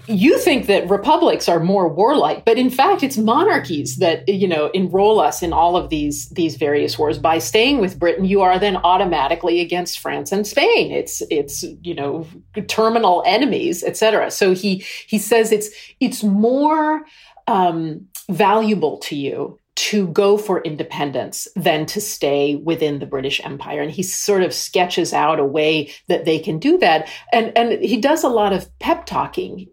you 0.06 0.38
think 0.38 0.66
that 0.66 0.88
republics 0.88 1.48
are 1.48 1.58
more 1.58 1.88
warlike 1.88 2.44
but 2.44 2.58
in 2.58 2.70
fact 2.70 3.02
it's 3.02 3.16
monarchies 3.16 3.96
that 3.96 4.28
you 4.28 4.46
know 4.46 4.68
enroll 4.68 5.18
us 5.18 5.42
in 5.42 5.52
all 5.52 5.76
of 5.76 5.88
these 5.88 6.28
these 6.30 6.56
various 6.56 6.98
wars. 6.98 7.18
By 7.18 7.38
staying 7.38 7.80
with 7.80 7.98
britain 7.98 8.24
you 8.24 8.42
are 8.42 8.58
then 8.58 8.76
automatically 8.76 9.60
against 9.60 9.98
france 9.98 10.30
and 10.30 10.46
spain. 10.46 10.92
It's 10.92 11.22
it's 11.30 11.64
you 11.82 11.94
know 11.94 12.26
terminal 12.68 13.22
enemies 13.26 13.82
etc 13.82 14.30
so 14.30 14.54
he 14.54 14.84
he 15.06 15.18
says 15.18 15.52
it's 15.52 15.70
it's 16.00 16.22
more 16.22 17.04
um, 17.48 18.06
valuable 18.28 18.98
to 18.98 19.16
you 19.16 19.58
to 19.76 20.08
go 20.08 20.38
for 20.38 20.62
independence 20.62 21.46
than 21.54 21.86
to 21.86 22.00
stay 22.00 22.56
within 22.56 22.98
the 22.98 23.06
British 23.06 23.40
Empire. 23.44 23.82
And 23.82 23.90
he 23.90 24.02
sort 24.02 24.42
of 24.42 24.54
sketches 24.54 25.12
out 25.12 25.38
a 25.38 25.44
way 25.44 25.92
that 26.08 26.24
they 26.24 26.38
can 26.38 26.58
do 26.58 26.78
that. 26.78 27.08
And, 27.32 27.56
and 27.56 27.82
he 27.82 27.98
does 27.98 28.24
a 28.24 28.28
lot 28.28 28.52
of 28.52 28.76
pep 28.78 29.06
talking. 29.06 29.68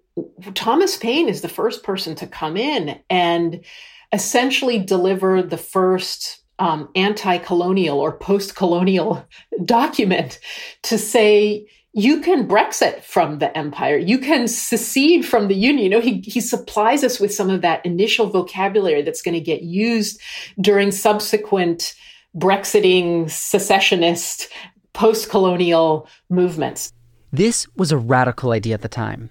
Thomas 0.53 0.97
Paine 0.97 1.29
is 1.29 1.41
the 1.41 1.49
first 1.49 1.83
person 1.83 2.15
to 2.15 2.27
come 2.27 2.57
in 2.57 2.99
and 3.09 3.63
essentially 4.11 4.77
deliver 4.77 5.41
the 5.41 5.57
first 5.57 6.43
um, 6.59 6.89
anti 6.95 7.37
colonial 7.39 7.99
or 7.99 8.17
post 8.17 8.55
colonial 8.55 9.25
document 9.65 10.39
to 10.83 10.97
say, 10.97 11.67
you 11.93 12.21
can 12.21 12.47
Brexit 12.47 13.03
from 13.03 13.37
the 13.37 13.55
empire. 13.55 13.97
You 13.97 14.17
can 14.17 14.47
secede 14.47 15.25
from 15.25 15.47
the 15.47 15.55
union. 15.55 15.83
You 15.83 15.89
know, 15.89 16.01
he, 16.01 16.21
he 16.21 16.41
supplies 16.41 17.03
us 17.03 17.19
with 17.19 17.33
some 17.33 17.51
of 17.51 17.61
that 17.61 17.85
initial 17.85 18.27
vocabulary 18.27 19.03
that's 19.03 19.21
going 19.21 19.35
to 19.35 19.41
get 19.41 19.61
used 19.61 20.19
during 20.59 20.91
subsequent 20.91 21.95
Brexiting, 22.35 23.29
secessionist, 23.29 24.49
post 24.93 25.29
colonial 25.29 26.07
movements. 26.31 26.91
This 27.31 27.67
was 27.75 27.91
a 27.91 27.97
radical 27.97 28.49
idea 28.49 28.73
at 28.73 28.81
the 28.81 28.87
time. 28.87 29.29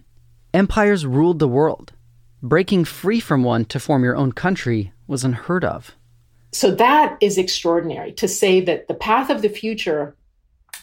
Empires 0.54 1.04
ruled 1.04 1.40
the 1.40 1.48
world. 1.48 1.92
Breaking 2.44 2.84
free 2.84 3.18
from 3.18 3.42
one 3.42 3.64
to 3.66 3.80
form 3.80 4.04
your 4.04 4.14
own 4.14 4.30
country 4.30 4.92
was 5.08 5.24
unheard 5.24 5.64
of. 5.64 5.96
So 6.52 6.70
that 6.72 7.16
is 7.20 7.38
extraordinary 7.38 8.12
to 8.12 8.28
say 8.28 8.60
that 8.60 8.86
the 8.86 8.94
path 8.94 9.30
of 9.30 9.42
the 9.42 9.48
future 9.48 10.14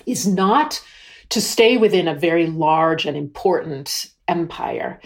is 0.05 0.27
not 0.27 0.81
to 1.29 1.41
stay 1.41 1.77
within 1.77 2.07
a 2.07 2.15
very 2.15 2.48
large 2.48 3.05
and 3.05 3.15
important 3.15 4.07
empire 4.27 5.00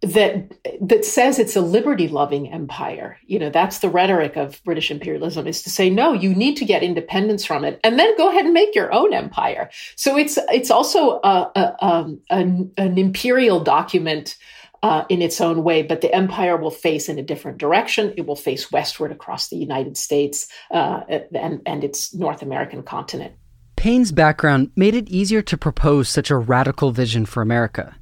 that 0.00 0.52
that 0.80 1.04
says 1.04 1.40
it's 1.40 1.56
a 1.56 1.60
liberty 1.60 2.06
loving 2.06 2.52
empire 2.52 3.18
you 3.26 3.36
know 3.36 3.50
that's 3.50 3.80
the 3.80 3.88
rhetoric 3.88 4.36
of 4.36 4.62
british 4.62 4.92
imperialism 4.92 5.46
is 5.48 5.60
to 5.60 5.70
say 5.70 5.90
no 5.90 6.12
you 6.12 6.32
need 6.34 6.56
to 6.56 6.64
get 6.64 6.84
independence 6.84 7.44
from 7.44 7.64
it 7.64 7.80
and 7.82 7.98
then 7.98 8.16
go 8.16 8.28
ahead 8.28 8.44
and 8.44 8.54
make 8.54 8.74
your 8.76 8.92
own 8.92 9.12
empire 9.12 9.68
so 9.96 10.16
it's 10.16 10.38
it's 10.52 10.70
also 10.70 11.20
a, 11.24 11.50
a, 11.56 11.84
um, 11.84 12.20
an, 12.30 12.70
an 12.76 12.96
imperial 12.96 13.58
document 13.58 14.36
uh, 14.82 15.04
in 15.08 15.22
its 15.22 15.40
own 15.40 15.64
way, 15.64 15.82
but 15.82 16.02
the 16.02 16.14
empire 16.14 16.56
will 16.56 16.70
face 16.70 17.08
in 17.08 17.18
a 17.18 17.22
different 17.22 17.58
direction. 17.58 18.14
It 18.16 18.26
will 18.26 18.36
face 18.36 18.70
westward 18.70 19.10
across 19.10 19.48
the 19.48 19.56
United 19.56 19.96
States 19.96 20.46
uh, 20.70 21.00
and, 21.34 21.62
and 21.66 21.82
its 21.82 22.14
North 22.14 22.42
American 22.42 22.84
continent. 22.84 23.34
Paine's 23.78 24.10
background 24.10 24.72
made 24.74 24.96
it 24.96 25.08
easier 25.08 25.40
to 25.40 25.56
propose 25.56 26.08
such 26.08 26.32
a 26.32 26.36
radical 26.36 26.90
vision 26.90 27.24
for 27.24 27.42
America. 27.42 27.94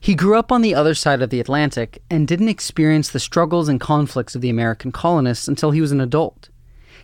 He 0.00 0.14
grew 0.14 0.38
up 0.38 0.50
on 0.50 0.62
the 0.62 0.74
other 0.74 0.94
side 0.94 1.20
of 1.20 1.28
the 1.28 1.38
Atlantic 1.38 2.02
and 2.08 2.26
didn't 2.26 2.48
experience 2.48 3.10
the 3.10 3.20
struggles 3.20 3.68
and 3.68 3.78
conflicts 3.78 4.34
of 4.34 4.40
the 4.40 4.48
American 4.48 4.90
colonists 4.90 5.46
until 5.46 5.70
he 5.70 5.82
was 5.82 5.92
an 5.92 6.00
adult. 6.00 6.48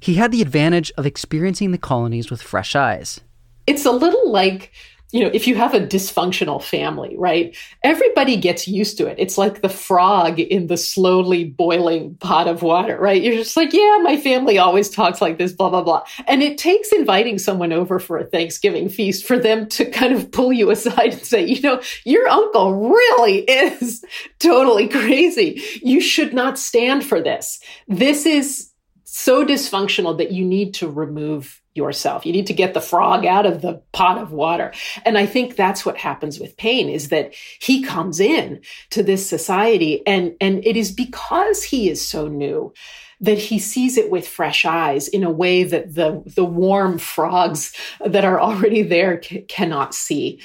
He 0.01 0.15
had 0.15 0.33
the 0.33 0.41
advantage 0.41 0.91
of 0.97 1.05
experiencing 1.05 1.71
the 1.71 1.77
colonies 1.77 2.31
with 2.31 2.41
fresh 2.41 2.75
eyes. 2.75 3.21
It's 3.67 3.85
a 3.85 3.91
little 3.91 4.33
like 4.33 4.73
you 5.15 5.23
know, 5.23 5.31
if 5.33 5.47
you 5.47 5.55
have 5.55 5.75
a 5.75 5.81
dysfunctional 5.81 6.61
family, 6.61 7.15
right? 7.17 7.57
Everybody 7.85 8.37
gets 8.37 8.67
used 8.67 8.99
to 8.99 9.07
it. 9.07 9.15
It's 9.17 9.39
like 9.39 9.63
the 9.63 9.69
frog 9.69 10.41
in 10.41 10.67
the 10.67 10.77
slowly 10.77 11.45
boiling 11.45 12.17
pot 12.17 12.49
of 12.49 12.63
water, 12.63 12.99
right? 12.99 13.23
You're 13.23 13.37
just 13.37 13.57
like, 13.57 13.73
yeah, 13.73 13.99
my 14.03 14.17
family 14.17 14.59
always 14.59 14.91
talks 14.91 15.23
like 15.23 15.39
this, 15.39 15.53
blah, 15.53 15.71
blah, 15.71 15.85
blah. 15.85 16.03
And 16.27 16.43
it 16.43 16.59
takes 16.59 16.91
inviting 16.91 17.39
someone 17.39 17.73
over 17.73 18.01
for 18.01 18.19
a 18.19 18.25
Thanksgiving 18.25 18.89
feast 18.89 19.25
for 19.25 19.39
them 19.39 19.69
to 19.69 19.85
kind 19.89 20.13
of 20.13 20.33
pull 20.33 20.53
you 20.53 20.73
aside 20.73 21.13
and 21.13 21.25
say, 21.25 21.47
you 21.47 21.61
know, 21.61 21.81
your 22.05 22.27
uncle 22.27 22.91
really 22.91 23.43
is 23.43 24.05
totally 24.41 24.89
crazy. 24.89 25.63
You 25.81 26.01
should 26.01 26.35
not 26.35 26.59
stand 26.59 27.05
for 27.05 27.23
this. 27.23 27.61
This 27.87 28.27
is 28.27 28.73
so 29.05 29.47
dysfunctional 29.47 30.19
that 30.19 30.33
you 30.33 30.45
need 30.45 30.75
to 30.75 30.89
remove 30.89 31.63
yourself. 31.75 32.25
You 32.25 32.33
need 32.33 32.47
to 32.47 32.55
get 32.55 32.73
the 32.73 32.81
frog 32.81 33.27
out 33.27 33.47
of 33.47 33.61
the 33.61 33.83
pot 33.93 34.19
of 34.19 34.33
water. 34.33 34.73
And 35.05 35.19
I 35.19 35.27
think 35.27 35.57
that's 35.57 35.85
what 35.85 35.99
happens 35.99 36.39
with 36.39 36.57
Paine 36.57 36.89
is 36.89 37.09
that 37.09 37.35
he 37.61 37.83
comes 37.83 38.21
in 38.21 38.61
to 38.91 39.03
this 39.03 39.29
society 39.29 40.07
and, 40.07 40.35
and 40.41 40.65
it 40.65 40.77
is 40.77 40.93
because 40.93 41.65
he 41.65 41.89
is 41.89 42.07
so 42.07 42.29
new 42.29 42.73
that 43.21 43.39
he 43.39 43.59
sees 43.59 43.97
it 43.97 44.11
with 44.11 44.29
fresh 44.29 44.65
eyes 44.65 45.09
in 45.09 45.25
a 45.25 45.31
way 45.31 45.65
that 45.65 45.95
the, 45.95 46.23
the 46.27 46.45
warm 46.45 46.99
frogs 46.99 47.73
that 48.05 48.25
are 48.25 48.41
already 48.41 48.83
there 48.83 49.21
c- 49.23 49.43
cannot 49.43 49.95
see. 49.95 50.41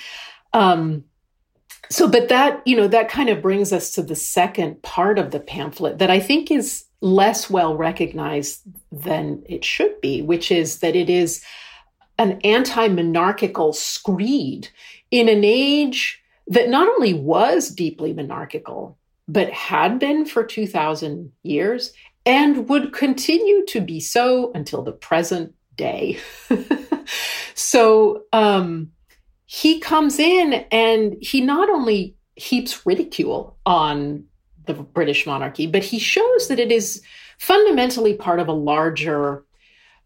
Um, 0.53 1.03
so, 1.91 2.07
but 2.07 2.29
that, 2.29 2.61
you 2.65 2.75
know, 2.75 2.87
that 2.87 3.09
kind 3.09 3.29
of 3.29 3.41
brings 3.41 3.73
us 3.73 3.91
to 3.91 4.03
the 4.03 4.15
second 4.15 4.81
part 4.83 5.17
of 5.19 5.31
the 5.31 5.39
pamphlet 5.39 5.97
that 5.99 6.11
I 6.11 6.19
think 6.19 6.51
is 6.51 6.85
less 7.01 7.49
well 7.49 7.75
recognized 7.75 8.61
than 8.91 9.43
it 9.47 9.63
should 9.63 9.99
be, 10.01 10.21
which 10.21 10.51
is 10.51 10.79
that 10.79 10.95
it 10.95 11.09
is 11.09 11.43
an 12.17 12.39
anti 12.43 12.87
monarchical 12.87 13.73
screed 13.73 14.69
in 15.11 15.29
an 15.29 15.43
age 15.43 16.21
that 16.47 16.69
not 16.69 16.87
only 16.87 17.13
was 17.13 17.69
deeply 17.69 18.11
monarchical, 18.13 18.97
but 19.27 19.49
had 19.51 19.99
been 19.99 20.25
for 20.25 20.43
2,000 20.43 21.31
years 21.43 21.93
and 22.25 22.67
would 22.67 22.91
continue 22.91 23.65
to 23.67 23.79
be 23.79 23.99
so 23.99 24.51
until 24.53 24.81
the 24.81 24.91
present 24.91 25.53
day. 25.77 26.19
so 27.53 28.23
um, 28.33 28.91
he 29.45 29.79
comes 29.79 30.19
in 30.19 30.65
and 30.71 31.15
he 31.21 31.41
not 31.41 31.69
only 31.69 32.15
heaps 32.35 32.85
ridicule 32.85 33.57
on 33.65 34.25
the 34.69 34.83
British 34.83 35.25
monarchy, 35.25 35.67
but 35.67 35.83
he 35.83 35.99
shows 35.99 36.47
that 36.47 36.59
it 36.59 36.71
is 36.71 37.01
fundamentally 37.37 38.13
part 38.13 38.39
of 38.39 38.47
a 38.47 38.53
larger 38.53 39.43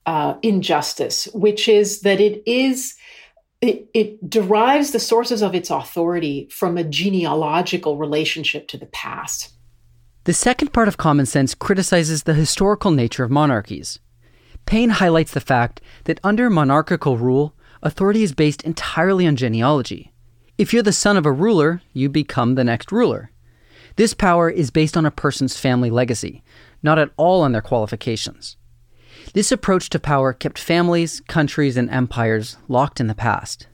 uh, 0.06 0.36
injustice, 0.42 1.28
which 1.34 1.68
is 1.68 2.02
that 2.02 2.20
it 2.20 2.42
is. 2.46 2.96
It, 3.62 3.88
it 3.94 4.30
derives 4.30 4.92
the 4.92 5.00
sources 5.00 5.42
of 5.42 5.56
its 5.56 5.70
authority 5.70 6.50
from 6.52 6.78
a 6.78 6.84
genealogical 6.84 7.98
relationship 7.98 8.68
to 8.68 8.78
the 8.78 8.88
past. 8.88 9.54
The 10.26 10.34
second 10.34 10.74
part 10.74 10.90
of 10.90 10.98
Common 10.98 11.26
Sense 11.26 11.56
criticizes 11.56 12.24
the 12.24 12.34
historical 12.34 12.92
nature 12.92 13.24
of 13.24 13.32
monarchies. 13.32 14.00
Paine 14.66 14.90
highlights 14.90 15.34
the 15.34 15.40
fact 15.40 15.80
that 16.06 16.20
under 16.26 16.50
monarchical 16.50 17.18
rule, 17.18 17.56
authority 17.82 18.24
is 18.24 18.34
based 18.34 18.64
entirely 18.64 19.28
on 19.28 19.38
genealogy. 19.38 20.12
If 20.58 20.74
you're 20.74 20.84
the 20.84 20.94
son 20.94 21.18
of 21.18 21.26
a 21.26 21.32
ruler, 21.32 21.82
you 21.94 22.10
become 22.10 22.56
the 22.56 22.64
next 22.64 22.92
ruler. 22.92 23.32
This 23.96 24.14
power 24.14 24.50
is 24.50 24.72
based 24.72 24.98
on 24.98 25.06
a 25.06 25.12
person's 25.12 25.58
family 25.58 25.90
legacy, 25.90 26.44
not 26.82 26.98
at 26.98 27.12
all 27.18 27.42
on 27.42 27.52
their 27.52 27.62
qualifications. 27.62 28.58
This 29.34 29.52
approach 29.52 29.90
to 29.90 30.00
power 30.00 30.34
kept 30.34 30.58
families, 30.58 31.22
countries, 31.28 31.78
and 31.78 31.90
empires 31.90 32.58
locked 32.68 33.00
in 33.00 33.08
the 33.08 33.16
past. 33.16 33.68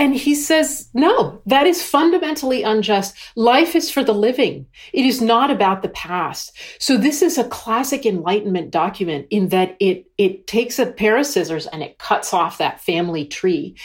And 0.00 0.14
he 0.14 0.34
says, 0.34 0.88
no, 0.94 1.42
that 1.44 1.66
is 1.66 1.82
fundamentally 1.82 2.62
unjust. 2.62 3.14
Life 3.36 3.76
is 3.76 3.90
for 3.90 4.02
the 4.02 4.14
living. 4.14 4.64
It 4.94 5.04
is 5.04 5.20
not 5.20 5.50
about 5.50 5.82
the 5.82 5.90
past. 5.90 6.56
So 6.78 6.96
this 6.96 7.20
is 7.20 7.36
a 7.36 7.44
classic 7.44 8.06
enlightenment 8.06 8.70
document 8.70 9.26
in 9.28 9.50
that 9.50 9.76
it, 9.78 10.06
it 10.16 10.46
takes 10.46 10.78
a 10.78 10.90
pair 10.90 11.18
of 11.18 11.26
scissors 11.26 11.66
and 11.66 11.82
it 11.82 11.98
cuts 11.98 12.32
off 12.32 12.56
that 12.56 12.80
family 12.80 13.26
tree. 13.26 13.76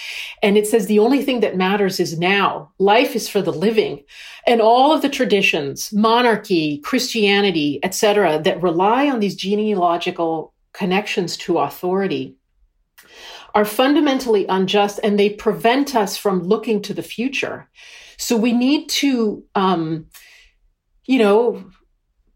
And 0.41 0.57
it 0.57 0.67
says 0.67 0.87
the 0.87 0.99
only 0.99 1.21
thing 1.21 1.41
that 1.41 1.57
matters 1.57 1.99
is 1.99 2.17
now. 2.17 2.71
Life 2.79 3.13
is 3.13 3.27
for 3.27 3.41
the 3.41 3.51
living. 3.51 4.01
And 4.47 4.61
all 4.61 4.93
of 4.93 5.01
the 5.01 5.09
traditions, 5.09 5.91
monarchy, 5.91 6.77
Christianity, 6.77 7.81
etc., 7.83 8.41
that 8.41 8.63
rely 8.63 9.09
on 9.09 9.19
these 9.19 9.35
genealogical 9.35 10.53
connections 10.71 11.35
to 11.37 11.57
authority 11.57 12.37
are 13.55 13.65
fundamentally 13.65 14.45
unjust 14.47 14.99
and 15.01 15.17
they 15.17 15.29
prevent 15.29 15.95
us 15.95 16.17
from 16.17 16.43
looking 16.43 16.81
to 16.83 16.93
the 16.93 17.01
future. 17.01 17.69
So 18.17 18.35
we 18.35 18.51
need 18.51 18.89
to, 18.89 19.43
um, 19.55 20.07
you 21.05 21.19
know, 21.19 21.63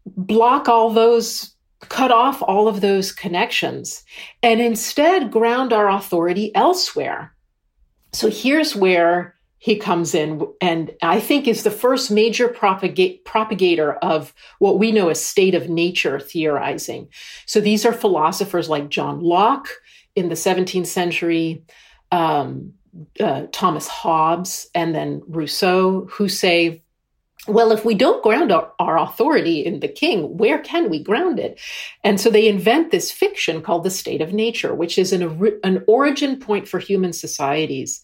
block 0.06 0.68
all 0.68 0.90
those 0.90 1.54
cut 1.88 2.10
off 2.10 2.42
all 2.42 2.68
of 2.68 2.82
those 2.82 3.10
connections 3.10 4.04
and 4.42 4.60
instead 4.60 5.30
ground 5.30 5.72
our 5.72 5.88
authority 5.88 6.54
elsewhere. 6.54 7.34
So 8.12 8.28
here's 8.28 8.76
where 8.76 9.34
he 9.58 9.76
comes 9.76 10.14
in 10.14 10.46
and 10.60 10.90
I 11.02 11.20
think 11.20 11.46
is 11.46 11.62
the 11.62 11.70
first 11.70 12.10
major 12.10 12.48
propagator 12.48 13.94
of 14.02 14.34
what 14.58 14.78
we 14.78 14.90
know 14.90 15.08
as 15.08 15.22
state 15.22 15.54
of 15.54 15.68
nature 15.68 16.18
theorizing. 16.18 17.08
So 17.46 17.60
these 17.60 17.84
are 17.84 17.92
philosophers 17.92 18.68
like 18.68 18.88
John 18.88 19.20
Locke 19.20 19.68
in 20.14 20.28
the 20.28 20.34
17th 20.34 20.86
century, 20.86 21.64
um, 22.10 22.72
uh, 23.20 23.46
Thomas 23.52 23.86
Hobbes, 23.86 24.68
and 24.74 24.94
then 24.94 25.22
Rousseau, 25.26 26.06
who 26.06 26.28
say 26.28 26.82
well, 27.48 27.72
if 27.72 27.84
we 27.84 27.94
don't 27.94 28.22
ground 28.22 28.52
our, 28.52 28.70
our, 28.78 28.98
authority 28.98 29.64
in 29.64 29.80
the 29.80 29.88
king, 29.88 30.36
where 30.36 30.58
can 30.58 30.90
we 30.90 31.02
ground 31.02 31.38
it? 31.38 31.58
And 32.04 32.20
so 32.20 32.28
they 32.28 32.46
invent 32.46 32.90
this 32.90 33.10
fiction 33.10 33.62
called 33.62 33.82
the 33.82 33.90
state 33.90 34.20
of 34.20 34.34
nature, 34.34 34.74
which 34.74 34.98
is 34.98 35.12
an, 35.12 35.42
an 35.64 35.82
origin 35.86 36.38
point 36.38 36.68
for 36.68 36.78
human 36.78 37.14
societies 37.14 38.02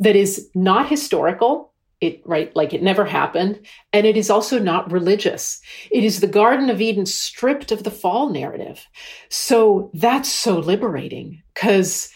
that 0.00 0.16
is 0.16 0.48
not 0.54 0.88
historical. 0.88 1.71
It, 2.02 2.20
right, 2.26 2.54
like 2.56 2.74
it 2.74 2.82
never 2.82 3.04
happened. 3.04 3.64
And 3.92 4.06
it 4.06 4.16
is 4.16 4.28
also 4.28 4.58
not 4.58 4.90
religious. 4.90 5.60
It 5.90 6.02
is 6.02 6.18
the 6.18 6.26
Garden 6.26 6.68
of 6.68 6.80
Eden 6.80 7.06
stripped 7.06 7.70
of 7.70 7.84
the 7.84 7.92
fall 7.92 8.30
narrative. 8.30 8.86
So 9.28 9.90
that's 9.94 10.30
so 10.30 10.58
liberating 10.58 11.42
because 11.54 12.12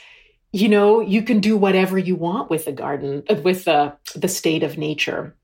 you 0.53 0.69
know 0.69 1.01
you 1.01 1.23
can 1.23 1.41
do 1.41 1.57
whatever 1.57 1.99
you 1.99 2.17
want 2.17 2.51
with 2.51 2.65
the 2.65 2.73
garden 2.73 3.23
uh, 3.29 3.35
with 3.45 3.65
the 3.65 3.95
the 4.15 4.29
state 4.29 4.63
of 4.63 4.79
nature 4.79 5.37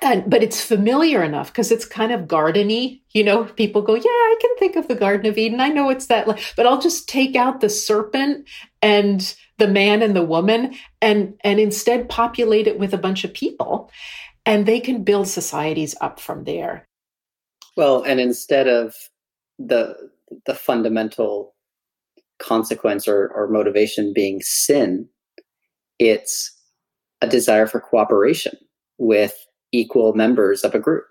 and 0.00 0.28
but 0.30 0.42
it's 0.42 0.62
familiar 0.62 1.22
enough 1.22 1.48
because 1.48 1.70
it's 1.70 1.84
kind 1.84 2.12
of 2.12 2.22
gardeny 2.22 3.02
you 3.10 3.24
know 3.24 3.44
people 3.44 3.82
go 3.82 3.94
yeah 3.94 4.02
i 4.04 4.36
can 4.40 4.56
think 4.56 4.76
of 4.76 4.88
the 4.88 4.94
garden 4.94 5.26
of 5.26 5.36
eden 5.36 5.60
i 5.60 5.68
know 5.68 5.90
it's 5.90 6.06
that 6.06 6.26
but 6.56 6.66
i'll 6.66 6.80
just 6.80 7.08
take 7.08 7.36
out 7.36 7.60
the 7.60 7.68
serpent 7.68 8.48
and 8.80 9.36
the 9.58 9.68
man 9.68 10.02
and 10.02 10.14
the 10.14 10.24
woman 10.24 10.74
and 11.00 11.34
and 11.42 11.60
instead 11.60 12.08
populate 12.08 12.66
it 12.66 12.78
with 12.78 12.94
a 12.94 12.98
bunch 12.98 13.24
of 13.24 13.32
people 13.32 13.90
and 14.46 14.66
they 14.66 14.80
can 14.80 15.04
build 15.04 15.28
societies 15.28 15.94
up 16.00 16.20
from 16.20 16.44
there 16.44 16.86
well 17.76 18.02
and 18.02 18.20
instead 18.20 18.66
of 18.66 18.94
the 19.58 19.94
the 20.46 20.54
fundamental 20.54 21.54
consequence 22.38 23.08
or, 23.08 23.28
or 23.34 23.48
motivation 23.48 24.12
being 24.12 24.40
sin 24.42 25.08
it's 25.98 26.54
a 27.20 27.26
desire 27.26 27.66
for 27.66 27.80
cooperation 27.80 28.56
with 28.98 29.34
equal 29.72 30.14
members 30.14 30.64
of 30.64 30.74
a 30.74 30.78
group. 30.78 31.06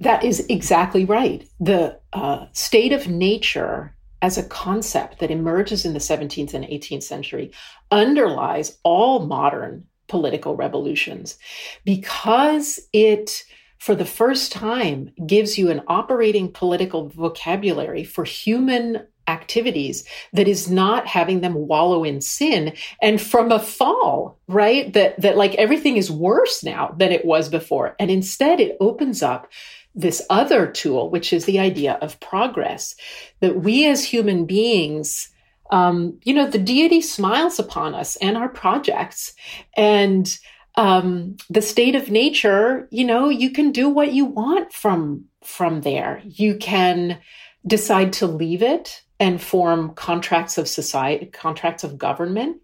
That 0.00 0.24
is 0.24 0.46
exactly 0.48 1.04
right. 1.04 1.46
The 1.58 1.98
uh, 2.12 2.46
state 2.52 2.92
of 2.92 3.08
nature 3.08 3.94
as 4.22 4.38
a 4.38 4.44
concept 4.44 5.18
that 5.18 5.30
emerges 5.30 5.84
in 5.84 5.92
the 5.92 5.98
17th 5.98 6.54
and 6.54 6.64
18th 6.64 7.02
century 7.02 7.52
underlies 7.90 8.78
all 8.82 9.26
modern 9.26 9.84
political 10.08 10.56
revolutions 10.56 11.38
because 11.84 12.80
it 12.92 13.44
for 13.78 13.94
the 13.94 14.04
first 14.04 14.52
time 14.52 15.12
gives 15.26 15.58
you 15.58 15.70
an 15.70 15.82
operating 15.86 16.50
political 16.50 17.08
vocabulary 17.08 18.04
for 18.04 18.24
human 18.24 19.06
activities 19.28 20.04
that 20.32 20.48
is 20.48 20.70
not 20.70 21.06
having 21.06 21.40
them 21.40 21.54
wallow 21.54 22.04
in 22.04 22.20
sin. 22.20 22.72
And 23.02 23.20
from 23.20 23.50
a 23.50 23.58
fall 23.58 24.38
right 24.46 24.92
that 24.92 25.20
that 25.20 25.36
like 25.36 25.54
everything 25.56 25.96
is 25.96 26.10
worse 26.10 26.62
now 26.62 26.94
than 26.96 27.12
it 27.12 27.24
was 27.24 27.48
before. 27.48 27.96
And 27.98 28.10
instead 28.10 28.60
it 28.60 28.76
opens 28.80 29.22
up 29.22 29.48
this 29.96 30.22
other 30.30 30.66
tool 30.66 31.10
which 31.10 31.32
is 31.32 31.44
the 31.44 31.58
idea 31.58 31.94
of 31.94 32.20
progress 32.20 32.94
that 33.40 33.56
we 33.56 33.86
as 33.86 34.04
human 34.04 34.46
beings 34.46 35.30
um, 35.70 36.18
you 36.22 36.32
know 36.32 36.48
the 36.48 36.58
deity 36.58 37.00
smiles 37.00 37.58
upon 37.58 37.94
us 37.94 38.16
and 38.16 38.36
our 38.36 38.48
projects 38.48 39.34
and 39.76 40.38
um, 40.76 41.36
the 41.50 41.62
state 41.62 41.96
of 41.96 42.10
nature 42.10 42.86
you 42.92 43.04
know 43.04 43.28
you 43.28 43.50
can 43.50 43.72
do 43.72 43.88
what 43.88 44.12
you 44.12 44.24
want 44.24 44.72
from 44.72 45.24
from 45.42 45.80
there 45.80 46.22
you 46.24 46.56
can 46.56 47.18
decide 47.66 48.12
to 48.12 48.26
leave 48.26 48.62
it 48.62 49.02
and 49.18 49.40
form 49.40 49.94
contracts 49.94 50.58
of 50.58 50.68
society, 50.68 51.26
contracts 51.26 51.84
of 51.84 51.98
government, 51.98 52.58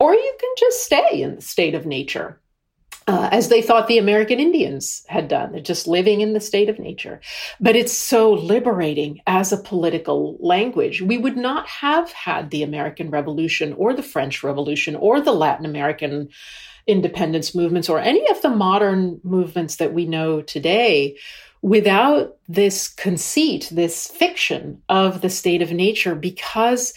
or 0.00 0.14
you 0.14 0.36
can 0.40 0.50
just 0.56 0.84
stay 0.84 1.22
in 1.22 1.36
the 1.36 1.42
state 1.42 1.74
of 1.74 1.86
nature. 1.86 2.40
Uh, 3.08 3.26
as 3.32 3.48
they 3.48 3.62
thought 3.62 3.88
the 3.88 3.96
American 3.96 4.38
Indians 4.38 5.02
had 5.08 5.28
done. 5.28 5.64
Just 5.64 5.86
living 5.86 6.20
in 6.20 6.34
the 6.34 6.40
state 6.40 6.68
of 6.68 6.78
nature. 6.78 7.22
But 7.58 7.74
it's 7.74 7.92
so 7.92 8.34
liberating 8.34 9.22
as 9.26 9.50
a 9.50 9.56
political 9.56 10.36
language. 10.40 11.00
We 11.00 11.16
would 11.16 11.38
not 11.38 11.66
have 11.66 12.12
had 12.12 12.50
the 12.50 12.62
American 12.62 13.08
Revolution 13.08 13.72
or 13.72 13.94
the 13.94 14.02
French 14.02 14.44
Revolution 14.44 14.94
or 14.94 15.22
the 15.22 15.32
Latin 15.32 15.64
American 15.64 16.28
independence 16.86 17.54
movements 17.54 17.88
or 17.88 17.98
any 17.98 18.28
of 18.30 18.42
the 18.42 18.50
modern 18.50 19.20
movements 19.24 19.76
that 19.76 19.94
we 19.94 20.04
know 20.04 20.42
today 20.42 21.16
without 21.62 22.36
this 22.46 22.88
conceit, 22.88 23.70
this 23.72 24.08
fiction 24.08 24.82
of 24.90 25.22
the 25.22 25.30
state 25.30 25.62
of 25.62 25.72
nature, 25.72 26.14
because 26.14 26.92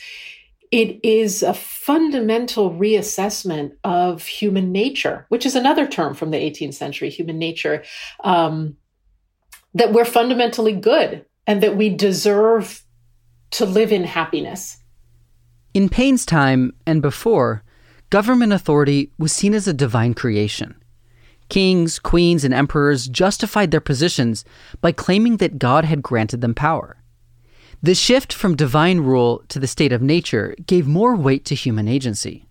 it 0.71 0.99
is 1.03 1.43
a 1.43 1.53
fundamental 1.53 2.71
reassessment 2.71 3.73
of 3.84 4.25
human 4.25 4.71
nature, 4.71 5.25
which 5.27 5.45
is 5.45 5.55
another 5.55 5.86
term 5.86 6.13
from 6.13 6.31
the 6.31 6.38
18th 6.38 6.75
century, 6.75 7.10
human 7.10 7.38
nature, 7.38 7.84
um, 8.23 8.77
that 9.73 9.91
we're 9.91 10.05
fundamentally 10.05 10.73
good 10.73 11.25
and 11.45 11.62
that 11.62 11.75
we 11.75 11.89
deserve 11.89 12.84
to 13.51 13.65
live 13.65 13.91
in 13.91 14.05
happiness. 14.05 14.77
In 15.73 15.89
Paine's 15.89 16.25
time 16.25 16.73
and 16.86 17.01
before, 17.01 17.63
government 18.10 18.53
authority 18.53 19.12
was 19.17 19.34
seen 19.34 19.53
as 19.53 19.67
a 19.67 19.73
divine 19.73 20.13
creation. 20.13 20.75
Kings, 21.49 21.99
queens, 21.99 22.45
and 22.45 22.53
emperors 22.53 23.07
justified 23.07 23.71
their 23.71 23.81
positions 23.81 24.45
by 24.79 24.93
claiming 24.93 25.38
that 25.38 25.60
God 25.60 25.84
had 25.84 26.01
granted 26.01 26.39
them 26.39 26.53
power. 26.53 27.00
The 27.83 27.95
shift 27.95 28.31
from 28.31 28.55
divine 28.55 28.99
rule 28.99 29.41
to 29.47 29.57
the 29.57 29.65
state 29.65 29.91
of 29.91 30.03
nature 30.03 30.55
gave 30.67 30.85
more 30.85 31.15
weight 31.15 31.45
to 31.45 31.55
human 31.55 31.87
agency. 31.87 32.45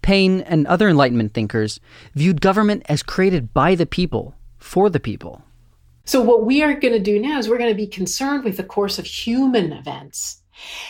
Paine 0.00 0.40
and 0.40 0.66
other 0.66 0.88
Enlightenment 0.88 1.34
thinkers 1.34 1.80
viewed 2.14 2.40
government 2.40 2.82
as 2.88 3.02
created 3.02 3.52
by 3.52 3.74
the 3.74 3.84
people, 3.84 4.34
for 4.56 4.88
the 4.88 5.00
people. 5.00 5.42
So, 6.06 6.22
what 6.22 6.46
we 6.46 6.62
are 6.62 6.72
going 6.72 6.94
to 6.94 6.98
do 6.98 7.20
now 7.20 7.38
is 7.38 7.46
we're 7.46 7.58
going 7.58 7.72
to 7.72 7.76
be 7.76 7.86
concerned 7.86 8.42
with 8.42 8.56
the 8.56 8.64
course 8.64 8.98
of 8.98 9.04
human 9.04 9.70
events. 9.70 10.40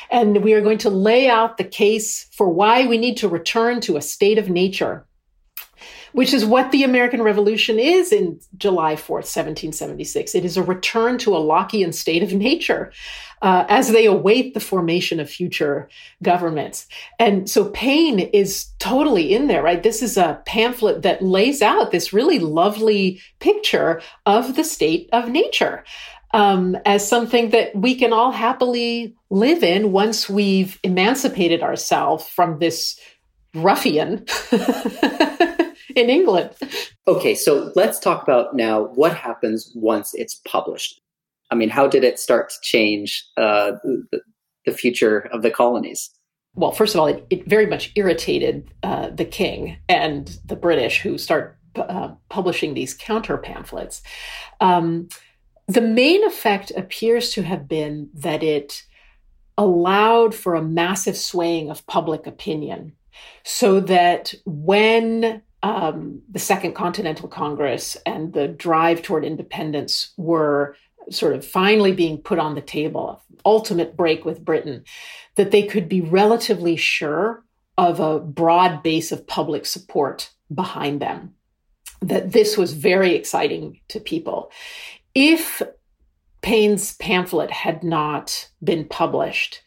And 0.09 0.45
we 0.45 0.53
are 0.53 0.61
going 0.61 0.79
to 0.79 0.91
lay 0.91 1.29
out 1.29 1.57
the 1.57 1.65
case 1.65 2.29
for 2.31 2.49
why 2.49 2.87
we 2.87 2.97
need 2.97 3.17
to 3.19 3.29
return 3.29 3.81
to 3.83 3.97
a 3.97 4.03
state 4.03 4.39
of 4.39 4.49
nature 4.49 5.05
which 6.15 6.33
is 6.33 6.45
what 6.45 6.71
the 6.71 6.85
American 6.85 7.23
Revolution 7.23 7.77
is 7.81 8.13
in 8.13 8.39
July 8.57 8.95
4th, 8.95 9.27
1776. 9.27 10.37
It 10.37 10.45
is 10.45 10.57
a 10.57 10.63
return 10.63 11.19
to 11.19 11.35
a 11.35 11.41
Lockean 11.41 11.93
state 11.93 12.23
of 12.23 12.33
nature 12.33 12.93
uh, 13.45 13.67
as 13.69 13.91
they 13.91 14.07
await 14.07 14.55
the 14.55 14.61
formation 14.61 15.21
of 15.21 15.29
future 15.29 15.87
governments. 16.23 16.87
And 17.19 17.49
so 17.49 17.67
Paine 17.69 18.19
is 18.19 18.69
totally 18.79 19.35
in 19.35 19.49
there, 19.49 19.63
right? 19.63 19.83
This 19.83 20.03
is 20.03 20.17
a 20.17 20.41
pamphlet 20.47 21.03
that 21.03 21.23
lays 21.23 21.61
out 21.61 21.91
this 21.91 22.15
really 22.15 22.39
lovely 22.39 23.21
picture 23.41 24.01
of 24.25 24.57
the 24.57 24.65
state 24.65 25.11
of 25.13 25.29
nature. 25.29 25.85
Um, 26.33 26.79
as 26.87 27.07
something 27.07 27.51
that 27.51 27.77
we 27.77 27.95
can 27.95 28.15
all 28.15 28.33
happily 28.33 29.15
live 29.29 29.63
in 29.63 29.93
once 29.93 30.29
we've 30.29 30.81
emancipated 30.83 31.63
ourselves 31.63 32.27
from 32.27 32.59
this 32.59 32.99
ruffian 33.55 34.25
in 35.95 36.09
England. 36.09 36.51
Okay, 37.07 37.35
so 37.35 37.71
let's 37.77 38.01
talk 38.01 38.23
about 38.23 38.57
now 38.57 38.85
what 38.95 39.15
happens 39.15 39.71
once 39.75 40.15
it's 40.15 40.37
published. 40.47 41.03
I 41.55 41.57
mean, 41.57 41.69
how 41.69 41.87
did 41.87 42.03
it 42.03 42.19
start 42.19 42.51
to 42.51 42.57
change 42.63 43.25
uh, 43.37 43.73
the, 43.85 44.21
the, 44.67 44.73
future 44.73 45.29
of 45.33 45.43
the 45.43 45.53
colonies? 45.53 46.11
Well, 46.57 46.73
first 46.73 46.97
of 46.97 47.01
all, 47.01 47.07
it, 47.07 47.25
it 47.31 47.47
very 47.47 47.67
much 47.67 47.93
irritated 47.95 48.69
uh, 48.83 49.11
the 49.11 49.25
king 49.25 49.77
and 49.89 50.37
the 50.45 50.57
British 50.57 51.01
who 51.01 51.17
start 51.17 51.57
uh, 51.77 52.09
publishing 52.29 52.75
these 52.75 52.93
counter 52.93 53.39
pamphlets. 53.39 54.03
Um, 54.61 55.09
the 55.69 55.81
main 55.81 56.25
effect 56.25 56.73
appears 56.77 57.31
to 57.35 57.43
have 57.43 57.69
been 57.69 58.11
that 58.15 58.43
it 58.43 58.83
allowed 59.57 60.35
for 60.35 60.57
a 60.57 60.63
massive 60.63 61.17
swaying 61.17 61.71
of 61.71 61.87
public 61.87 62.27
opinion 62.27 62.95
so 63.45 63.79
that 63.79 64.35
when 64.45 65.41
um, 65.63 66.21
the 66.29 66.41
Second 66.41 66.75
Continental 66.75 67.29
Congress 67.29 67.97
and 68.05 68.33
the 68.33 68.49
drive 68.49 69.03
toward 69.03 69.25
independence 69.25 70.13
were 70.17 70.77
sort 71.11 71.35
of 71.35 71.47
finally 71.47 71.93
being 71.93 72.19
put 72.19 72.39
on 72.39 72.55
the 72.55 72.61
table, 72.61 73.23
ultimate 73.45 73.97
break 73.97 74.25
with 74.25 74.45
Britain, 74.45 74.85
that 75.37 75.51
they 75.51 75.63
could 75.63 75.89
be 75.89 76.01
relatively 76.01 76.77
sure 76.77 77.45
of 77.77 78.01
a 78.01 78.21
broad 78.21 78.83
base 78.83 79.13
of 79.13 79.27
public 79.27 79.67
support 79.67 80.31
behind 80.53 81.01
them. 81.01 81.35
That 82.01 82.33
this 82.33 82.57
was 82.57 82.73
very 82.73 83.15
exciting 83.15 83.81
to 83.89 84.01
people. 84.01 84.51
If 85.15 85.63
Paine's 86.43 86.97
pamphlet 86.97 87.51
had 87.51 87.83
not 87.83 88.51
been 88.63 88.85
published, 88.85 89.63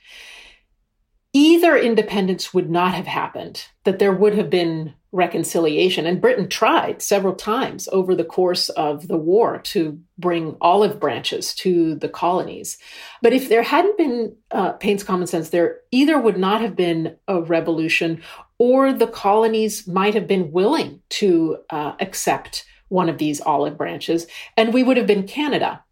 either 1.38 1.78
independence 1.78 2.52
would 2.52 2.68
not 2.68 2.96
have 2.96 3.06
happened, 3.06 3.68
that 3.84 4.00
there 4.00 4.12
would 4.12 4.34
have 4.34 4.50
been 4.50 4.96
reconciliation. 5.12 6.08
And 6.08 6.20
Britain 6.20 6.50
tried 6.50 7.02
several 7.02 7.36
times 7.36 7.88
over 7.92 8.16
the 8.16 8.26
course 8.26 8.70
of 8.70 9.08
the 9.08 9.18
war 9.18 9.60
to 9.60 10.00
bring 10.18 10.58
olive 10.62 11.00
branches 11.00 11.54
to 11.56 11.94
the 11.94 12.10
colonies. 12.10 12.80
But 13.22 13.34
if 13.34 13.50
there 13.50 13.62
hadn't 13.62 14.00
been 14.00 14.36
uh, 14.50 14.74
common 15.06 15.28
sense, 15.28 15.50
there 15.50 15.82
either 15.92 16.20
would 16.20 16.40
not 16.40 16.62
have 16.62 16.76
been 16.76 17.16
a 17.28 17.40
revolution 17.40 18.24
or 18.58 18.92
the 18.92 19.08
colonies 19.08 19.88
might 19.88 20.16
have 20.16 20.28
been 20.28 20.52
willing 20.52 21.02
to 21.10 21.58
uh, 21.70 21.94
accept 22.00 22.66
one 22.90 23.10
of 23.10 23.20
these 23.20 23.42
olive 23.42 23.78
branches, 23.78 24.26
and 24.56 24.74
we 24.74 24.82
would 24.82 24.98
have 24.98 25.08
been 25.08 25.28
Canada. 25.28 25.84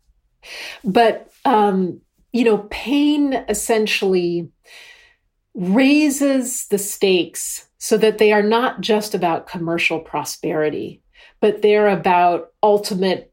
But, 0.83 1.31
um, 1.43 2.01
you 2.31 2.43
know, 2.45 2.67
Paine 2.71 3.45
essentially 3.47 4.49
raises 5.55 6.67
the 6.67 6.77
stakes 6.77 7.67
so 7.77 7.97
that 7.97 8.17
they 8.17 8.31
are 8.31 8.43
not 8.43 8.81
just 8.81 9.15
about 9.15 9.47
commercial 9.47 9.99
prosperity, 9.99 11.01
but 11.39 11.61
they're 11.61 11.89
about 11.89 12.51
ultimate 12.61 13.31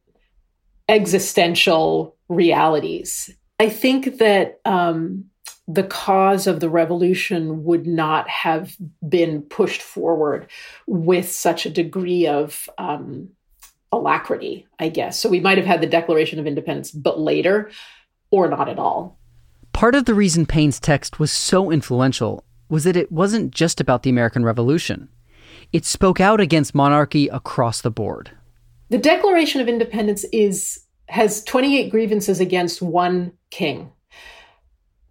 existential 0.89 2.17
realities. 2.29 3.31
I 3.59 3.69
think 3.69 4.19
that 4.19 4.61
um, 4.65 5.27
the 5.69 5.85
cause 5.85 6.47
of 6.47 6.61
the 6.61 6.69
revolution 6.69 7.65
would 7.65 7.87
not 7.87 8.29
have 8.29 8.77
been 9.09 9.43
pushed 9.43 9.83
forward 9.83 10.49
with 10.87 11.31
such 11.31 11.67
a 11.67 11.71
degree 11.71 12.27
of 12.27 12.69
um, 12.79 13.31
alacrity, 13.91 14.67
I 14.79 14.89
guess. 14.89 15.19
So 15.19 15.29
we 15.29 15.41
might 15.41 15.59
have 15.59 15.67
had 15.67 15.81
the 15.81 15.87
Declaration 15.87 16.39
of 16.39 16.47
Independence, 16.47 16.91
but 16.91 17.21
later, 17.21 17.71
or 18.31 18.49
not 18.49 18.69
at 18.69 18.79
all. 18.79 19.19
Part 19.83 19.97
of 19.97 20.05
the 20.05 20.15
reason 20.15 20.47
Paine's 20.47 20.79
text 20.79 21.19
was 21.19 21.33
so 21.33 21.73
influential 21.73 22.45
was 22.69 22.85
that 22.85 22.97
it 22.97 23.11
wasn't 23.11 23.53
just 23.53 23.81
about 23.81 24.05
the 24.05 24.11
American 24.11 24.45
Revolution. 24.45 25.09
It 25.73 25.85
spoke 25.85 26.21
out 26.21 26.39
against 26.39 26.73
monarchy 26.73 27.27
across 27.27 27.81
the 27.81 27.91
board. 27.91 28.31
The 28.91 28.99
Declaration 28.99 29.61
of 29.61 29.67
Independence 29.67 30.25
is 30.33 30.85
has 31.09 31.43
28 31.43 31.91
grievances 31.91 32.39
against 32.39 32.81
one 32.81 33.33
king. 33.51 33.91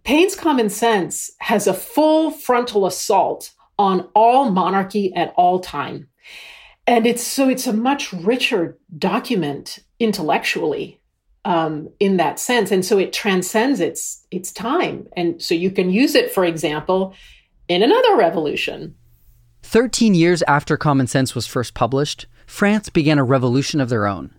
Paine's 0.04 0.34
common 0.34 0.70
sense 0.70 1.32
has 1.40 1.66
a 1.66 1.74
full 1.74 2.30
frontal 2.30 2.86
assault 2.86 3.50
on 3.78 4.08
all 4.14 4.50
monarchy 4.50 5.14
at 5.14 5.34
all 5.36 5.60
time. 5.60 6.08
And 6.86 7.06
it's 7.06 7.22
so 7.22 7.50
it's 7.50 7.66
a 7.66 7.74
much 7.74 8.10
richer 8.14 8.78
document 8.96 9.80
intellectually 10.00 11.01
um, 11.44 11.88
in 11.98 12.16
that 12.18 12.38
sense, 12.38 12.70
and 12.70 12.84
so 12.84 12.98
it 12.98 13.12
transcends 13.12 13.80
its 13.80 14.26
its 14.30 14.52
time, 14.52 15.08
and 15.16 15.42
so 15.42 15.54
you 15.54 15.70
can 15.70 15.90
use 15.90 16.14
it, 16.14 16.32
for 16.32 16.44
example, 16.44 17.14
in 17.68 17.82
another 17.82 18.16
revolution. 18.16 18.94
Thirteen 19.62 20.14
years 20.14 20.42
after 20.46 20.76
Common 20.76 21.06
Sense 21.06 21.34
was 21.34 21.46
first 21.46 21.74
published, 21.74 22.26
France 22.46 22.88
began 22.88 23.18
a 23.18 23.24
revolution 23.24 23.80
of 23.80 23.88
their 23.88 24.06
own. 24.06 24.34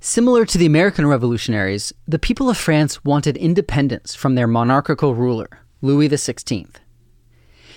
Similar 0.00 0.44
to 0.46 0.58
the 0.58 0.66
American 0.66 1.06
revolutionaries, 1.06 1.92
the 2.08 2.18
people 2.18 2.50
of 2.50 2.56
France 2.56 3.04
wanted 3.04 3.36
independence 3.36 4.14
from 4.14 4.34
their 4.34 4.48
monarchical 4.48 5.14
ruler, 5.14 5.48
Louis 5.80 6.08
XVI. 6.08 6.66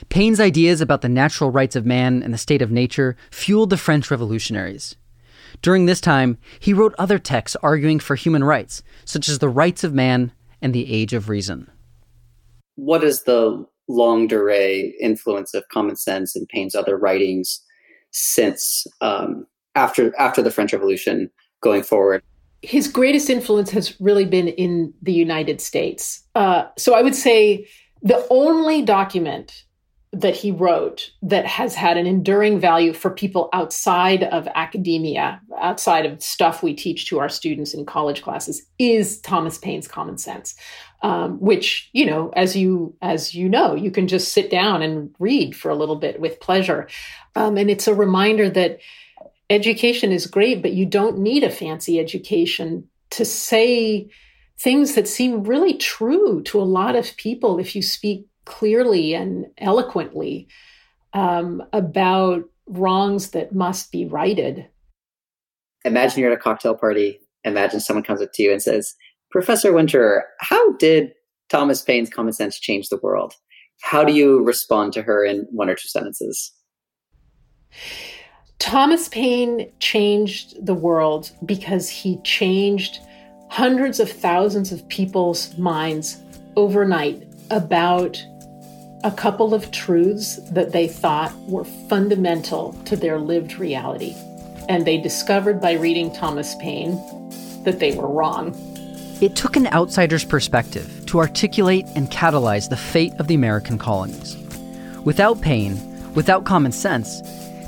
Paine's 0.10 0.40
ideas 0.40 0.82
about 0.82 1.02
the 1.02 1.10
natural 1.10 1.52
rights 1.52 1.76
of 1.76 1.86
man 1.86 2.24
and 2.24 2.34
the 2.34 2.38
state 2.38 2.62
of 2.62 2.72
nature 2.72 3.16
fueled 3.32 3.70
the 3.70 3.78
French 3.78 4.10
revolutionaries. 4.10 4.96
During 5.62 5.86
this 5.86 6.02
time, 6.02 6.38
he 6.60 6.74
wrote 6.74 6.96
other 6.98 7.20
texts 7.20 7.58
arguing 7.62 8.00
for 8.00 8.16
human 8.16 8.44
rights, 8.44 8.84
such 9.04 9.30
as 9.30 9.40
the 9.40 9.50
rights 9.50 9.84
of 9.84 9.94
man 9.94 10.32
and 10.62 10.74
the 10.74 10.92
age 10.92 11.14
of 11.14 11.30
reason. 11.30 11.70
What 12.76 13.04
is 13.04 13.24
the 13.24 13.66
longue 13.88 14.30
durée 14.30 14.94
influence 15.00 15.54
of 15.54 15.68
common 15.70 15.96
sense 15.96 16.36
and 16.36 16.48
Paine's 16.50 16.76
other 16.76 16.98
writings 16.98 17.62
since 18.12 18.88
um, 19.02 19.46
after 19.76 20.14
after 20.20 20.42
the 20.42 20.52
French 20.52 20.74
Revolution 20.74 21.30
going 21.62 21.84
forward? 21.84 22.24
His 22.62 22.88
greatest 22.88 23.30
influence 23.30 23.70
has 23.72 24.00
really 24.00 24.26
been 24.26 24.48
in 24.48 24.94
the 25.02 25.14
United 25.14 25.62
States. 25.62 26.26
Uh, 26.34 26.66
so 26.78 26.96
I 26.96 27.02
would 27.02 27.16
say 27.16 27.68
the 28.02 28.26
only 28.30 28.82
document 28.82 29.65
that 30.16 30.36
he 30.36 30.50
wrote 30.50 31.12
that 31.22 31.46
has 31.46 31.76
had 31.76 31.98
an 31.98 32.08
enduring 32.08 32.58
value 32.58 32.94
for 32.94 33.10
people 33.10 33.50
outside 33.52 34.24
of 34.24 34.48
academia, 34.56 35.42
outside 35.60 36.06
of 36.06 36.24
stuff 36.24 36.64
we 36.64 36.74
teach 36.74 37.08
to 37.08 37.20
our 37.20 37.28
students 37.28 37.74
in 37.74 37.86
college 37.86 38.22
classes, 38.22 38.66
is 38.80 39.20
Thomas 39.20 39.58
Paine's 39.58 39.90
Common 39.90 40.18
Sense, 40.18 40.56
um, 41.02 41.38
which 41.42 41.90
you 41.92 42.06
know, 42.06 42.32
as 42.36 42.56
you 42.56 42.96
as 43.02 43.36
you 43.36 43.50
know, 43.50 43.76
you 43.76 43.92
can 43.92 44.08
just 44.08 44.32
sit 44.32 44.50
down 44.50 44.82
and 44.82 45.14
read 45.20 45.54
for 45.54 45.70
a 45.70 45.76
little 45.76 45.98
bit 45.98 46.22
with 46.22 46.40
pleasure, 46.40 46.88
um, 47.36 47.58
and 47.58 47.70
it's 47.70 47.88
a 47.88 47.94
reminder 47.94 48.50
that 48.50 48.80
education 49.50 50.14
is 50.14 50.28
great, 50.28 50.62
but 50.62 50.72
you 50.72 50.86
don't 50.86 51.20
need 51.20 51.44
a 51.44 51.50
fancy 51.50 52.00
education 52.00 52.88
to 53.10 53.26
say 53.26 54.10
things 54.58 54.96
that 54.96 55.10
seem 55.10 55.44
really 55.44 55.74
true 55.74 56.42
to 56.44 56.62
a 56.62 56.64
lot 56.64 56.96
of 56.96 57.18
people 57.18 57.60
if 57.60 57.76
you 57.76 57.82
speak 57.82 58.26
clearly 58.46 59.14
and 59.14 59.46
eloquently 59.58 60.48
um, 61.14 61.64
about 61.74 62.44
wrongs 62.68 63.32
that 63.32 63.54
must 63.54 63.92
be 63.92 64.06
righted. 64.06 64.68
Imagine 65.84 66.22
you're 66.22 66.32
at 66.32 66.38
a 66.38 66.42
cocktail 66.42 66.76
party. 66.76 67.20
Imagine 67.44 67.80
someone 67.80 68.04
comes 68.04 68.22
up 68.22 68.32
to 68.34 68.44
you 68.44 68.52
and 68.52 68.62
says, 68.62 68.96
Professor 69.32 69.72
Winter, 69.74 70.26
how 70.40 70.74
did 70.74 71.14
Thomas 71.50 71.82
Paine's 71.82 72.10
common 72.10 72.34
sense 72.34 72.60
change 72.60 72.90
the 72.90 73.00
world? 73.02 73.34
How 73.82 74.04
do 74.04 74.14
you 74.14 74.44
respond 74.44 74.94
to 74.94 75.02
her 75.02 75.24
in 75.24 75.48
one 75.52 75.70
or 75.70 75.76
two 75.76 75.88
sentences? 75.88 76.52
Thomas 78.60 79.10
Paine 79.10 79.72
changed 79.80 80.66
the 80.66 80.74
world 80.74 81.32
because 81.46 81.90
he 81.90 82.18
changed 82.24 83.00
hundreds 83.50 84.00
of 84.00 84.10
thousands 84.10 84.72
of 84.72 84.88
people's 84.90 85.56
minds 85.58 86.18
overnight 86.56 87.24
about 87.52 88.24
a 89.04 89.12
couple 89.12 89.54
of 89.54 89.72
truths 89.72 90.38
that 90.52 90.72
they 90.72 90.88
thought 90.88 91.34
were 91.48 91.66
fundamental 91.66 92.74
to 92.86 92.96
their 92.96 93.20
lived 93.20 93.60
reality. 93.60 94.16
And 94.68 94.86
they 94.86 94.98
discovered 94.98 95.62
by 95.62 95.74
reading 95.74 96.12
Thomas 96.12 96.56
Paine 96.56 96.96
that 97.64 97.80
they 97.80 97.96
were 97.96 98.08
wrong. 98.08 98.56
It 99.22 99.36
took 99.36 99.56
an 99.56 99.68
outsider's 99.68 100.26
perspective 100.26 101.06
to 101.08 101.20
articulate 101.20 101.86
and 101.96 102.10
catalyze 102.10 102.70
the 102.70 102.78
fate 102.78 103.14
of 103.20 103.28
the 103.28 103.36
American 103.36 103.78
colonies. 103.78 104.36
Without 105.04 105.40
Paine, 105.40 105.78
without 106.14 106.46
common 106.46 106.72
sense, 106.72 107.22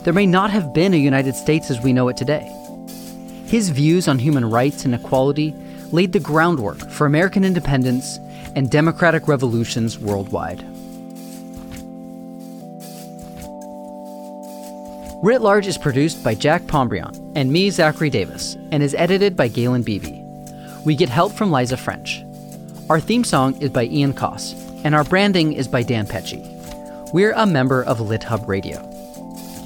there 0.04 0.13
may 0.13 0.26
not 0.26 0.50
have 0.50 0.74
been 0.74 0.94
a 0.94 0.98
United 0.98 1.36
States 1.36 1.70
as 1.70 1.82
we 1.82 1.94
know 1.94 2.08
it 2.08 2.18
today. 2.18 2.52
His 3.46 3.70
views 3.70 4.08
on 4.08 4.20
human 4.20 4.50
rights 4.50 4.86
and 4.86 4.96
equality 4.96 5.54
laid 5.92 6.13
the 6.13 6.20
groundwork 6.20 6.90
for 6.90 7.06
American 7.06 7.46
independence 7.46 8.18
and 8.56 8.70
democratic 8.70 9.28
revolutions 9.28 9.98
worldwide. 10.00 10.66
Writ 15.24 15.42
Large 15.42 15.66
is 15.66 15.80
produced 15.80 16.24
by 16.24 16.36
Jack 16.36 16.62
Pombrion 16.64 17.32
and 17.36 17.52
me, 17.52 17.72
Zachary 17.72 18.12
Davis, 18.12 18.56
and 18.72 18.84
is 18.84 18.94
edited 18.94 19.36
by 19.36 19.48
Galen 19.48 19.82
Beebe. 19.82 20.22
We 20.86 20.96
get 20.96 21.10
help 21.10 21.34
from 21.34 21.52
Liza 21.52 21.76
French. 21.76 22.24
Our 22.88 23.00
theme 23.00 23.24
song 23.24 23.60
is 23.60 23.72
by 23.72 23.86
Ian 23.86 24.14
Coss, 24.14 24.54
and 24.84 24.94
our 24.94 25.04
branding 25.04 25.54
is 25.54 25.68
by 25.68 25.82
Dan 25.82 26.06
Pecci. 26.06 26.44
We're 27.14 27.34
a 27.34 27.48
member 27.48 27.84
of 27.86 27.98
LitHub 27.98 28.48
Radio. 28.48 28.78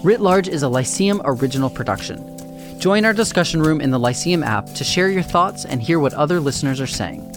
Writ 0.06 0.22
Large 0.22 0.48
is 0.48 0.64
a 0.64 0.70
Lyceum 0.70 1.22
original 1.26 1.70
production. 1.70 2.80
Join 2.80 3.04
our 3.04 3.14
discussion 3.14 3.62
room 3.62 3.82
in 3.82 3.92
the 3.92 4.00
Lyceum 4.00 4.44
app 4.44 4.68
to 4.76 4.86
share 4.86 5.10
your 5.10 5.22
thoughts 5.22 5.66
and 5.66 5.84
hear 5.84 6.00
what 6.00 6.14
other 6.14 6.40
listeners 6.40 6.80
are 6.80 6.88
saying. 6.88 7.28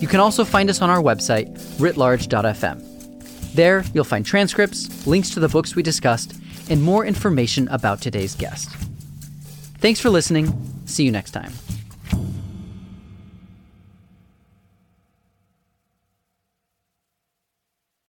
You 0.00 0.08
can 0.08 0.18
also 0.18 0.44
find 0.44 0.68
us 0.68 0.82
on 0.82 0.90
our 0.90 1.00
website, 1.00 1.56
writlarge.fm. 1.78 3.54
There, 3.54 3.84
you'll 3.94 4.02
find 4.02 4.26
transcripts, 4.26 5.06
links 5.06 5.30
to 5.30 5.40
the 5.40 5.48
books 5.48 5.76
we 5.76 5.84
discussed, 5.84 6.34
and 6.68 6.82
more 6.82 7.04
information 7.04 7.68
about 7.68 8.00
today's 8.00 8.34
guest. 8.34 8.70
Thanks 9.78 10.00
for 10.00 10.10
listening. 10.10 10.52
See 10.86 11.04
you 11.04 11.12
next 11.12 11.32
time. 11.32 11.52